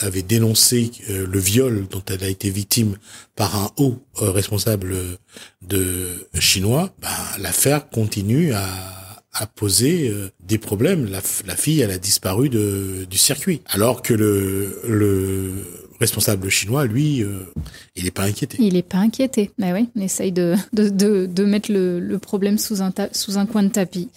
avait 0.01 0.23
dénoncé 0.23 0.91
euh, 1.11 1.27
le 1.27 1.39
viol 1.39 1.87
dont 1.91 2.03
elle 2.09 2.25
a 2.25 2.29
été 2.29 2.51
victime 2.51 2.97
par 3.35 3.57
un 3.57 3.71
haut 3.77 3.99
euh, 4.21 4.31
responsable 4.31 4.95
de 5.63 6.27
chinois, 6.39 6.93
bah, 7.01 7.09
l'affaire 7.39 7.89
continue 7.89 8.53
à, 8.53 8.93
poser 9.55 10.09
euh, 10.09 10.31
des 10.45 10.57
problèmes. 10.57 11.11
La, 11.11 11.57
fille, 11.57 11.81
elle 11.81 11.91
a 11.91 11.99
disparu 11.99 12.49
du 12.49 13.19
circuit, 13.19 13.61
alors 13.67 14.01
que 14.01 14.15
le, 14.15 14.81
le 14.89 15.53
responsable 16.01 16.49
chinois, 16.49 16.87
lui, 16.87 17.23
il 17.97 18.05
n'est 18.05 18.11
pas 18.11 18.25
inquiété. 18.25 18.57
Il 18.59 18.75
n'est 18.75 18.83
pas 18.83 18.99
inquiété. 18.99 19.51
Mais 19.59 19.73
bah 19.73 19.79
oui, 19.79 19.89
on 19.95 20.01
essaye 20.01 20.33
de, 20.33 20.57
mettre 21.45 21.71
le, 21.71 22.17
problème 22.17 22.57
sous 22.57 22.81
un 22.83 23.47
coin 23.47 23.63
de 23.63 23.69
tapis. 23.69 24.09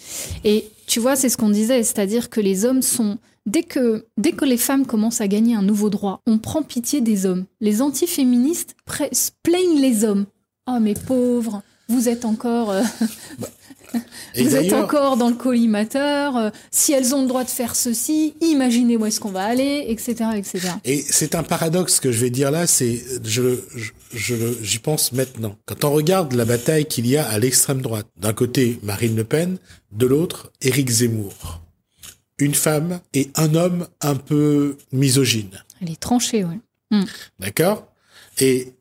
Et 0.46 0.70
tu 0.88 1.02
vois, 1.02 1.18
c'est 1.18 1.30
ce 1.30 1.36
qu'on 1.36 1.50
disait, 1.50 1.84
c'est-à-dire 1.84 2.30
que 2.30 2.40
les 2.40 2.64
hommes 2.64 2.82
sont 2.82 3.18
Dès 3.46 3.64
que, 3.64 4.06
dès 4.18 4.32
que 4.32 4.46
les 4.46 4.58
femmes 4.58 4.86
commencent 4.86 5.22
à 5.22 5.28
gagner 5.28 5.56
un 5.56 5.62
nouveau 5.62 5.90
droit, 5.90 6.22
on 6.28 6.38
prend 6.38 6.62
pitié 6.62 7.02
des 7.02 7.26
hommes. 7.26 7.46
Les 7.62 7.82
antiféministes 7.82 8.76
plaignent 9.44 9.82
les 9.82 10.04
hommes. 10.04 10.26
Oh, 10.70 10.80
mes 10.80 10.94
pauvres, 10.94 11.62
vous 11.88 12.10
êtes 12.10 12.26
encore. 12.26 12.72
Euh, 12.72 12.82
bah, 13.40 13.48
Et 14.36 14.44
Vous 14.44 14.56
êtes 14.56 14.72
encore 14.74 15.18
dans 15.18 15.30
le 15.30 15.36
collimateur. 15.36 16.38
euh, 16.38 16.50
si 16.70 16.94
elles 16.94 17.16
ont 17.16 17.24
le 17.24 17.28
droit 17.28 17.44
de 17.44 17.50
faire 17.50 17.76
ceci, 17.76 18.36
imaginez 18.40 18.98
où 18.98 19.06
est-ce 19.08 19.20
qu'on 19.20 19.32
va 19.32 19.44
aller, 19.46 19.86
etc., 19.88 20.14
etc. 20.36 20.60
Et 20.86 21.02
c'est 21.02 21.34
un 21.34 21.42
paradoxe 21.42 22.00
que 22.00 22.12
je 22.12 22.20
vais 22.20 22.30
dire 22.30 22.52
là, 22.52 22.68
c'est 22.68 23.02
je 23.24 23.42
le- 23.42 23.68
je, 24.14 24.36
j'y 24.62 24.78
pense 24.78 25.12
maintenant. 25.12 25.56
Quand 25.66 25.84
on 25.86 25.92
regarde 25.92 26.34
la 26.34 26.46
bataille 26.46 26.86
qu'il 26.86 27.08
y 27.08 27.18
a 27.18 27.28
à 27.28 27.40
l'extrême 27.40 27.82
droite, 27.82 28.06
d'un 28.18 28.34
côté 28.34 28.80
Marine 28.84 29.16
Le 29.16 29.24
Pen, 29.24 29.58
de 29.92 30.06
l'autre 30.06 30.52
Éric 30.62 30.88
Zemmour, 30.92 31.62
une 32.40 32.56
femme 32.56 33.00
et 33.14 33.30
un 33.36 33.54
homme 33.56 33.88
un 34.02 34.16
peu 34.16 34.78
misogyne, 34.92 35.64
Elle 35.82 35.92
est 35.92 36.00
tranchée, 36.00 36.44
ouais. 36.46 36.60
d'accord? 37.40 37.88
Et 38.40 38.74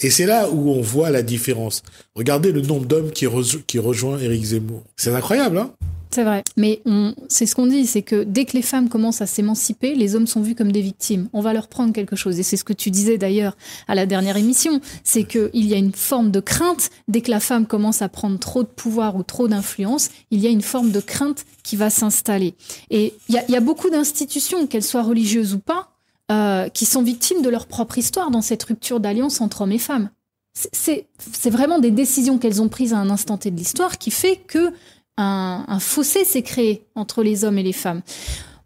et 0.00 0.10
c'est 0.10 0.26
là 0.26 0.50
où 0.50 0.70
on 0.70 0.82
voit 0.82 1.08
la 1.10 1.22
différence. 1.22 1.82
Regardez 2.16 2.50
le 2.52 2.60
nombre 2.60 2.84
d'hommes 2.84 3.12
qui, 3.12 3.26
rejo- 3.26 3.62
qui 3.64 3.78
rejoint 3.78 4.18
Éric 4.18 4.44
Zemmour. 4.44 4.82
C'est 4.96 5.14
incroyable, 5.14 5.56
hein? 5.56 5.72
C'est 6.14 6.22
vrai. 6.22 6.44
Mais 6.56 6.80
c'est 7.26 7.44
ce 7.44 7.56
qu'on 7.56 7.66
dit, 7.66 7.88
c'est 7.88 8.02
que 8.02 8.22
dès 8.22 8.44
que 8.44 8.52
les 8.52 8.62
femmes 8.62 8.88
commencent 8.88 9.20
à 9.20 9.26
s'émanciper, 9.26 9.96
les 9.96 10.14
hommes 10.14 10.28
sont 10.28 10.42
vus 10.42 10.54
comme 10.54 10.70
des 10.70 10.80
victimes. 10.80 11.28
On 11.32 11.40
va 11.40 11.52
leur 11.52 11.66
prendre 11.66 11.92
quelque 11.92 12.14
chose. 12.14 12.38
Et 12.38 12.44
c'est 12.44 12.56
ce 12.56 12.62
que 12.62 12.72
tu 12.72 12.92
disais 12.92 13.18
d'ailleurs 13.18 13.56
à 13.88 13.96
la 13.96 14.06
dernière 14.06 14.36
émission. 14.36 14.80
C'est 15.02 15.24
qu'il 15.24 15.66
y 15.66 15.74
a 15.74 15.76
une 15.76 15.92
forme 15.92 16.30
de 16.30 16.38
crainte. 16.38 16.90
Dès 17.08 17.20
que 17.20 17.32
la 17.32 17.40
femme 17.40 17.66
commence 17.66 18.00
à 18.00 18.08
prendre 18.08 18.38
trop 18.38 18.62
de 18.62 18.68
pouvoir 18.68 19.16
ou 19.16 19.24
trop 19.24 19.48
d'influence, 19.48 20.10
il 20.30 20.38
y 20.38 20.46
a 20.46 20.50
une 20.50 20.62
forme 20.62 20.92
de 20.92 21.00
crainte 21.00 21.46
qui 21.64 21.74
va 21.74 21.90
s'installer. 21.90 22.54
Et 22.90 23.14
il 23.28 23.34
y 23.34 23.56
a, 23.56 23.60
beaucoup 23.60 23.90
d'institutions, 23.90 24.68
qu'elles 24.68 24.84
soient 24.84 25.02
religieuses 25.02 25.52
ou 25.52 25.58
pas, 25.58 25.88
euh, 26.30 26.68
qui 26.68 26.86
sont 26.86 27.02
victimes 27.02 27.42
de 27.42 27.48
leur 27.48 27.66
propre 27.66 27.98
histoire 27.98 28.30
dans 28.30 28.42
cette 28.42 28.62
rupture 28.62 29.00
d'alliance 29.00 29.40
entre 29.40 29.62
hommes 29.62 29.72
et 29.72 29.78
femmes. 29.78 30.10
C'est 30.54 31.50
vraiment 31.50 31.80
des 31.80 31.90
décisions 31.90 32.38
qu'elles 32.38 32.62
ont 32.62 32.68
prises 32.68 32.92
à 32.92 32.98
un 32.98 33.10
instant 33.10 33.36
T 33.36 33.50
de 33.50 33.56
l'histoire 33.56 33.98
qui 33.98 34.12
fait 34.12 34.36
que 34.36 34.72
un, 35.16 35.64
un 35.68 35.78
fossé 35.80 36.24
s'est 36.24 36.42
créé 36.42 36.86
entre 36.94 37.22
les 37.22 37.44
hommes 37.44 37.58
et 37.58 37.62
les 37.62 37.72
femmes. 37.72 38.02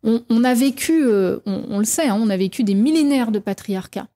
On, 0.03 0.23
on 0.31 0.45
a 0.45 0.55
vécu, 0.55 1.05
euh, 1.05 1.41
on, 1.47 1.65
on 1.71 1.79
le 1.79 1.85
sait, 1.85 2.09
hein, 2.09 2.19
on 2.21 2.31
a 2.31 2.37
vécu 2.37 2.65
des 2.65 2.75
millénaires 2.75 3.33
de 3.33 3.39
patriarcat. 3.39 4.09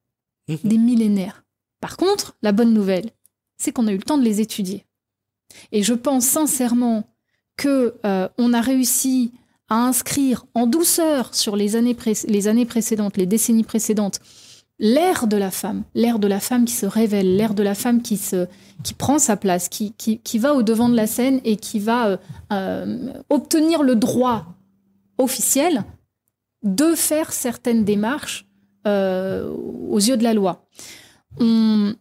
Mhm. 0.48 0.58
Des 0.64 0.78
millénaires. 0.78 1.44
Par 1.80 1.96
contre, 1.96 2.36
la 2.42 2.52
bonne 2.52 2.72
nouvelle, 2.72 3.10
c'est 3.58 3.72
qu'on 3.72 3.86
a 3.86 3.92
eu 3.92 3.96
le 3.96 4.02
temps 4.02 4.18
de 4.18 4.24
les 4.24 4.40
étudier. 4.40 4.86
Et 5.72 5.82
je 5.82 5.94
pense 5.94 6.24
sincèrement 6.24 7.04
que 7.56 7.94
euh, 8.06 8.28
on 8.38 8.52
a 8.54 8.60
réussi 8.60 9.32
à 9.68 9.76
inscrire 9.86 10.46
en 10.54 10.66
douceur 10.66 11.34
sur 11.34 11.56
les 11.56 11.76
années, 11.76 11.94
pré- 11.94 12.14
les 12.26 12.48
années 12.48 12.66
précédentes, 12.66 13.16
les 13.16 13.26
décennies 13.26 13.64
précédentes, 13.64 14.20
l'ère 14.82 15.28
de 15.28 15.36
la 15.36 15.52
femme, 15.52 15.84
l'ère 15.94 16.18
de 16.18 16.26
la 16.26 16.40
femme 16.40 16.64
qui 16.64 16.74
se 16.74 16.86
révèle, 16.86 17.36
l'ère 17.36 17.54
de 17.54 17.62
la 17.62 17.76
femme 17.76 18.02
qui 18.02 18.18
prend 18.98 19.18
sa 19.20 19.36
place, 19.36 19.68
qui, 19.68 20.38
va 20.38 20.54
au 20.54 20.62
devant 20.62 20.88
de 20.88 20.96
la 20.96 21.06
scène 21.06 21.40
et 21.44 21.56
qui 21.56 21.78
va 21.78 22.08
euh, 22.08 22.16
euh, 22.52 23.12
obtenir 23.30 23.84
le 23.84 23.94
droit 23.94 24.44
officiel 25.18 25.84
de 26.64 26.94
faire 26.96 27.32
certaines 27.32 27.84
démarches 27.84 28.44
euh, 28.88 29.54
aux 29.88 30.00
yeux 30.00 30.16
de 30.16 30.24
la 30.24 30.34
loi. 30.34 30.66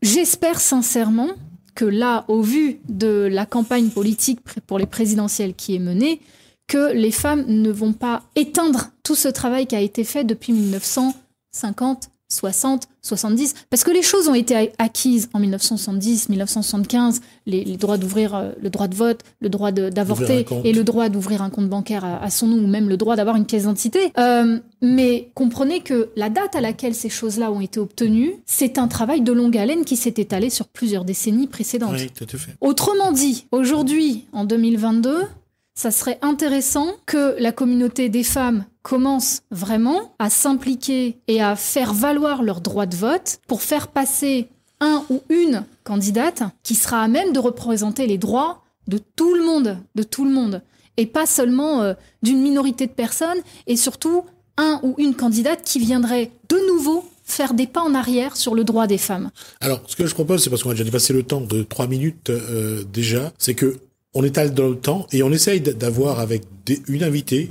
J'espère 0.01 0.59
sincèrement 0.59 1.29
que 1.75 1.85
là, 1.85 2.25
au 2.27 2.41
vu 2.41 2.81
de 2.89 3.29
la 3.31 3.45
campagne 3.45 3.89
politique 3.89 4.41
pour 4.65 4.79
les 4.79 4.87
présidentielles 4.87 5.53
qui 5.53 5.75
est 5.75 5.79
menée, 5.79 6.19
que 6.67 6.91
les 6.93 7.11
femmes 7.11 7.45
ne 7.47 7.69
vont 7.69 7.93
pas 7.93 8.23
éteindre 8.35 8.89
tout 9.03 9.15
ce 9.15 9.27
travail 9.27 9.67
qui 9.67 9.75
a 9.75 9.81
été 9.81 10.03
fait 10.03 10.23
depuis 10.23 10.51
1950, 10.51 12.09
60, 12.31 12.87
70, 13.01 13.55
parce 13.69 13.83
que 13.83 13.91
les 13.91 14.01
choses 14.01 14.27
ont 14.27 14.35
été 14.35 14.71
acquises 14.77 15.29
en 15.33 15.39
1970, 15.39 16.29
1975, 16.29 17.21
les, 17.45 17.63
les 17.63 17.77
droits 17.77 17.97
d'ouvrir 17.97 18.35
euh, 18.35 18.51
le 18.61 18.69
droit 18.69 18.87
de 18.87 18.95
vote, 18.95 19.21
le 19.41 19.49
droit 19.49 19.71
d'avorter 19.71 20.45
et 20.63 20.71
le 20.71 20.83
droit 20.83 21.09
d'ouvrir 21.09 21.41
un 21.41 21.49
compte 21.49 21.67
bancaire 21.67 22.05
à, 22.05 22.23
à 22.23 22.29
son 22.29 22.47
nom, 22.47 22.57
ou 22.63 22.67
même 22.67 22.87
le 22.89 22.97
droit 22.97 23.15
d'avoir 23.15 23.35
une 23.35 23.45
pièce 23.45 23.63
d'identité. 23.63 24.13
Euh, 24.17 24.59
mais 24.81 25.29
comprenez 25.35 25.81
que 25.81 26.09
la 26.15 26.29
date 26.29 26.55
à 26.55 26.61
laquelle 26.61 26.95
ces 26.95 27.09
choses-là 27.09 27.51
ont 27.51 27.61
été 27.61 27.79
obtenues, 27.79 28.35
c'est 28.45 28.77
un 28.77 28.87
travail 28.87 29.21
de 29.21 29.31
longue 29.33 29.57
haleine 29.57 29.83
qui 29.83 29.97
s'est 29.97 30.13
étalé 30.17 30.49
sur 30.49 30.67
plusieurs 30.67 31.05
décennies 31.05 31.47
précédentes. 31.47 31.93
Oui, 31.93 32.09
tout 32.15 32.27
à 32.31 32.37
fait. 32.37 32.55
Autrement 32.61 33.11
dit, 33.11 33.45
aujourd'hui, 33.51 34.25
en 34.31 34.45
2022, 34.45 35.23
ça 35.73 35.91
serait 35.91 36.19
intéressant 36.21 36.89
que 37.05 37.35
la 37.39 37.51
communauté 37.51 38.09
des 38.09 38.23
femmes 38.23 38.65
commence 38.83 39.41
vraiment 39.51 40.13
à 40.19 40.29
s'impliquer 40.29 41.19
et 41.27 41.41
à 41.41 41.55
faire 41.55 41.93
valoir 41.93 42.43
leur 42.43 42.61
droit 42.61 42.85
de 42.85 42.95
vote 42.95 43.39
pour 43.47 43.61
faire 43.61 43.87
passer 43.87 44.49
un 44.79 45.03
ou 45.09 45.21
une 45.29 45.63
candidate 45.83 46.43
qui 46.63 46.75
sera 46.75 47.01
à 47.01 47.07
même 47.07 47.33
de 47.33 47.39
représenter 47.39 48.07
les 48.07 48.17
droits 48.17 48.63
de 48.87 48.97
tout 48.97 49.35
le 49.35 49.43
monde, 49.43 49.77
de 49.95 50.03
tout 50.03 50.25
le 50.25 50.31
monde, 50.31 50.61
et 50.97 51.05
pas 51.05 51.25
seulement 51.25 51.81
euh, 51.83 51.93
d'une 52.23 52.41
minorité 52.41 52.87
de 52.87 52.91
personnes, 52.91 53.39
et 53.67 53.75
surtout 53.75 54.25
un 54.57 54.79
ou 54.83 54.95
une 54.97 55.15
candidate 55.15 55.63
qui 55.63 55.79
viendrait 55.79 56.31
de 56.49 56.57
nouveau 56.67 57.05
faire 57.23 57.53
des 57.53 57.67
pas 57.67 57.81
en 57.81 57.95
arrière 57.95 58.35
sur 58.35 58.55
le 58.55 58.63
droit 58.63 58.87
des 58.87 58.97
femmes. 58.97 59.31
Alors, 59.61 59.81
ce 59.87 59.95
que 59.95 60.05
je 60.05 60.13
propose, 60.13 60.43
c'est 60.43 60.49
parce 60.49 60.63
qu'on 60.63 60.71
a 60.71 60.73
déjà 60.73 60.83
dépassé 60.83 61.13
le 61.13 61.23
temps 61.23 61.39
de 61.39 61.63
trois 61.63 61.87
minutes 61.87 62.29
euh, 62.29 62.83
déjà, 62.83 63.31
c'est 63.37 63.53
que 63.53 63.79
on 64.13 64.23
étale 64.23 64.53
dans 64.53 64.67
le 64.67 64.75
temps 64.75 65.07
et 65.11 65.23
on 65.23 65.31
essaye 65.31 65.61
d'avoir 65.61 66.19
avec 66.19 66.43
des- 66.65 66.81
une 66.87 67.03
invitée 67.03 67.49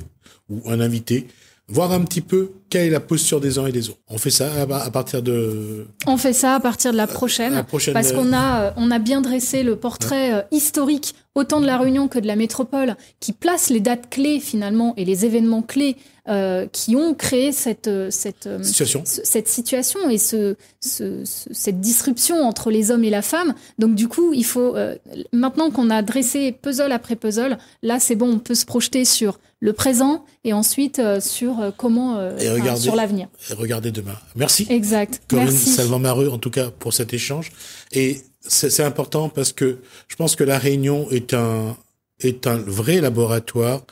ou 0.48 0.60
un 0.68 0.80
invité, 0.80 1.26
voir 1.68 1.92
un 1.92 2.00
petit 2.00 2.20
peu 2.20 2.50
quelle 2.68 2.88
est 2.88 2.90
la 2.90 3.00
posture 3.00 3.40
des 3.40 3.58
uns 3.58 3.66
et 3.66 3.72
des 3.72 3.88
autres. 3.88 4.00
On 4.08 4.18
fait 4.18 4.30
ça 4.30 4.50
à, 4.60 4.90
partir 4.90 5.22
de 5.22 5.86
On 6.06 6.16
fait 6.16 6.32
ça 6.32 6.56
à 6.56 6.60
partir 6.60 6.90
de 6.92 6.96
la 6.96 7.06
prochaine, 7.06 7.54
la 7.54 7.62
prochaine. 7.62 7.94
parce 7.94 8.12
qu'on 8.12 8.32
a, 8.32 8.60
euh, 8.62 8.70
on 8.76 8.90
a 8.90 8.98
bien 8.98 9.20
dressé 9.20 9.62
le 9.62 9.76
portrait 9.76 10.34
euh, 10.34 10.42
historique, 10.50 11.14
autant 11.34 11.60
de 11.60 11.66
la 11.66 11.78
Réunion 11.78 12.08
que 12.08 12.18
de 12.18 12.26
la 12.26 12.36
métropole, 12.36 12.96
qui 13.20 13.32
place 13.32 13.70
les 13.70 13.80
dates 13.80 14.10
clés 14.10 14.40
finalement 14.40 14.94
et 14.96 15.04
les 15.04 15.24
événements 15.24 15.62
clés 15.62 15.96
euh, 16.28 16.66
qui 16.70 16.96
ont 16.96 17.14
créé 17.14 17.50
cette, 17.50 17.88
euh, 17.88 18.10
cette, 18.10 18.46
euh, 18.46 18.62
situation. 18.62 19.02
ce- 19.04 19.22
cette 19.24 19.48
situation 19.48 20.10
et 20.10 20.18
ce, 20.18 20.54
ce- 20.80 21.24
ce- 21.24 21.48
cette 21.52 21.80
disruption 21.80 22.36
entre 22.44 22.70
les 22.70 22.90
hommes 22.90 23.04
et 23.04 23.10
la 23.10 23.22
femme. 23.22 23.54
Donc 23.78 23.94
du 23.94 24.06
coup, 24.06 24.32
il 24.32 24.44
faut 24.44 24.76
euh, 24.76 24.96
maintenant 25.32 25.70
qu'on 25.70 25.88
a 25.90 26.02
dressé 26.02 26.52
puzzle 26.52 26.92
après 26.92 27.16
puzzle, 27.16 27.58
là 27.82 27.98
c'est 28.00 28.16
bon, 28.16 28.34
on 28.34 28.38
peut 28.38 28.54
se 28.54 28.66
projeter 28.66 29.04
sur 29.04 29.40
le 29.60 29.72
présent 29.72 30.24
et 30.44 30.52
ensuite 30.52 30.98
euh, 31.00 31.20
sur 31.20 31.60
euh, 31.60 31.70
comment 31.76 32.16
euh, 32.18 32.36
Et 32.38 32.48
enfin, 32.50 32.60
regardez- 32.60 32.80
sur 32.82 32.96
l'avenir. 32.96 33.28
Et 33.50 33.54
regardez 33.54 33.90
demain. 33.90 34.16
Merci. 34.36 34.66
Exact. 34.68 35.22
Corinne. 35.28 35.50
Salvan-Mareux, 35.50 36.28
en 36.28 36.38
tout 36.38 36.50
cas, 36.50 36.70
pour 36.70 36.92
cet 36.92 37.12
échange. 37.14 37.50
Et 37.92 38.20
c'est 38.40 38.70
c'est 38.70 38.82
important 38.84 39.28
parce 39.28 39.52
que 39.52 39.78
je 40.08 40.16
pense 40.16 40.36
que 40.36 40.44
la 40.44 40.58
Réunion 40.58 41.10
est 41.10 41.34
un 41.34 41.76
est 42.20 42.46
un 42.46 42.56
vrai 42.56 43.00
laboratoire 43.00 43.82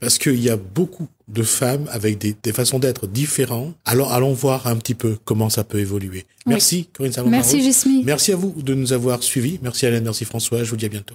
parce 0.00 0.18
qu'il 0.18 0.40
y 0.42 0.50
a 0.50 0.56
beaucoup 0.56 1.08
de 1.28 1.42
femmes 1.42 1.88
avec 1.90 2.18
des, 2.18 2.36
des 2.42 2.52
façons 2.52 2.78
d'être 2.78 3.06
différentes. 3.06 3.74
Alors 3.84 4.12
allons 4.12 4.32
voir 4.32 4.66
un 4.66 4.76
petit 4.76 4.94
peu 4.94 5.16
comment 5.24 5.50
ça 5.50 5.64
peut 5.64 5.78
évoluer. 5.78 6.26
Oui. 6.46 6.52
Merci 6.52 6.88
Corinne 6.92 7.12
Salvan-Mareux. 7.12 7.42
Merci 7.42 7.62
Jesmy. 7.62 8.02
Merci 8.04 8.32
à 8.32 8.36
vous 8.36 8.54
de 8.62 8.74
nous 8.74 8.92
avoir 8.92 9.22
suivis. 9.22 9.58
Merci 9.62 9.86
Hélène, 9.86 10.04
merci 10.04 10.24
François. 10.24 10.64
Je 10.64 10.70
vous 10.70 10.76
dis 10.76 10.86
à 10.86 10.90
bientôt. 10.90 11.14